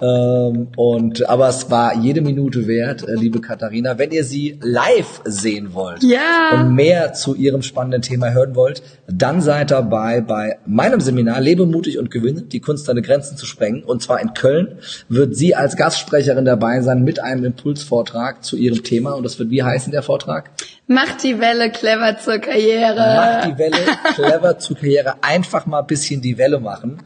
[0.00, 3.98] Ähm, und aber es war jede Minute wert, äh, liebe Katharina.
[3.98, 6.52] Wenn ihr sie live sehen wollt Ja.
[6.62, 11.66] und mehr zu ihrem spannenden Thema hören wollt, dann seid dabei bei meinem Seminar Lebe
[11.66, 13.82] mutig und gewinne, die Kunst deine Grenzen zu sprengen.
[13.82, 14.78] Und zwar in Köln
[15.08, 19.12] wird sie als Gastsprecherin dabei sein mit einem Impulsvortrag zu ihrem Thema.
[19.12, 20.50] Und das wird wie heißen der Vortrag?
[20.92, 22.96] Macht die Welle clever zur Karriere.
[22.96, 23.76] Mach die Welle
[24.12, 25.22] clever zu Karriere.
[25.22, 27.00] Einfach mal ein bisschen die Welle machen.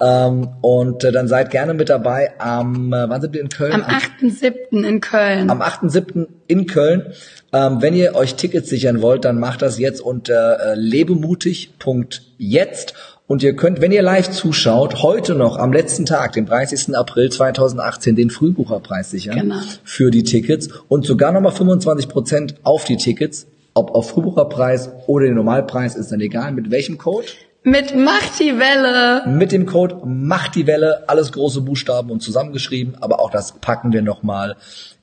[0.00, 3.74] Ähm, und äh, dann seid gerne mit dabei am, äh, wann sind wir in Köln?
[3.74, 4.84] Am 8.7.
[4.84, 5.50] in Köln.
[5.50, 6.26] am 8.7.
[6.48, 7.12] in Köln.
[7.52, 12.94] Ähm, wenn ihr euch Tickets sichern wollt, dann macht das jetzt unter äh, lebemutig.jetzt.
[13.28, 16.96] Und ihr könnt, wenn ihr live zuschaut, heute noch am letzten Tag, den 30.
[16.96, 19.56] April 2018, den Frühbucherpreis sichern Genau.
[19.84, 23.46] für die Tickets und sogar nochmal 25 Prozent auf die Tickets.
[23.74, 26.52] Ob auf Frühbucherpreis oder den Normalpreis, ist dann egal.
[26.52, 27.26] Mit welchem Code?
[27.64, 29.28] Mit Macht die Welle.
[29.28, 33.92] Mit dem Code macht die Welle alles große Buchstaben und zusammengeschrieben, aber auch das packen
[33.92, 34.56] wir nochmal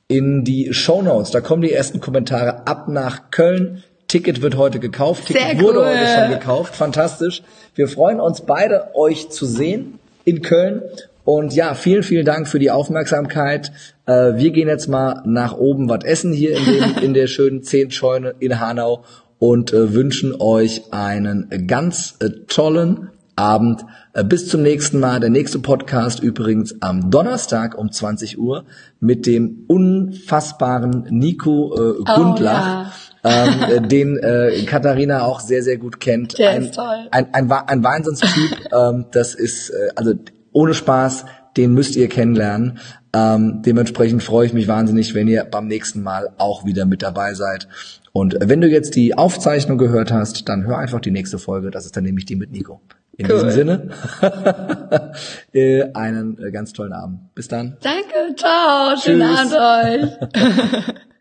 [0.08, 1.30] in die Show Notes.
[1.30, 3.84] Da kommen die ersten Kommentare ab nach Köln.
[4.08, 5.28] Ticket wird heute gekauft.
[5.28, 5.86] Ticket Sehr wurde cool.
[5.86, 6.76] heute schon gekauft.
[6.76, 7.42] Fantastisch.
[7.74, 10.82] Wir freuen uns beide, euch zu sehen in Köln.
[11.24, 13.72] Und ja, vielen, vielen Dank für die Aufmerksamkeit.
[14.06, 17.64] Äh, wir gehen jetzt mal nach oben was essen hier in, dem, in der schönen
[17.64, 19.04] Zehntscheune in Hanau
[19.40, 23.86] und äh, wünschen euch einen ganz äh, tollen Abend.
[24.14, 25.20] Äh, bis zum nächsten Mal.
[25.20, 28.66] Der nächste Podcast übrigens am Donnerstag um 20 Uhr
[29.00, 32.94] mit dem unfassbaren Nico äh, Gundlach.
[33.26, 36.38] Ähm, äh, den äh, Katharina auch sehr, sehr gut kennt.
[36.38, 37.08] Der ein, ist toll.
[37.12, 38.72] Ein, ein, Wa- ein Wahnsinnstyp.
[38.74, 40.14] ähm, das ist, äh, also
[40.54, 41.26] ohne Spaß,
[41.58, 42.80] den müsst ihr kennenlernen.
[43.14, 47.34] Ähm, dementsprechend freue ich mich wahnsinnig, wenn ihr beim nächsten Mal auch wieder mit dabei
[47.34, 47.68] seid.
[48.12, 51.72] Und wenn du jetzt die Aufzeichnung gehört hast, dann hör einfach die nächste Folge.
[51.72, 52.82] Das ist dann nämlich die mit Nico.
[53.18, 53.36] In Cool.
[53.36, 53.90] diesem Sinne,
[55.54, 57.34] äh, einen äh, ganz tollen Abend.
[57.34, 57.78] Bis dann.
[57.82, 58.96] Danke, ciao.
[59.02, 59.22] Schönen.
[59.22, 60.94] Abend euch.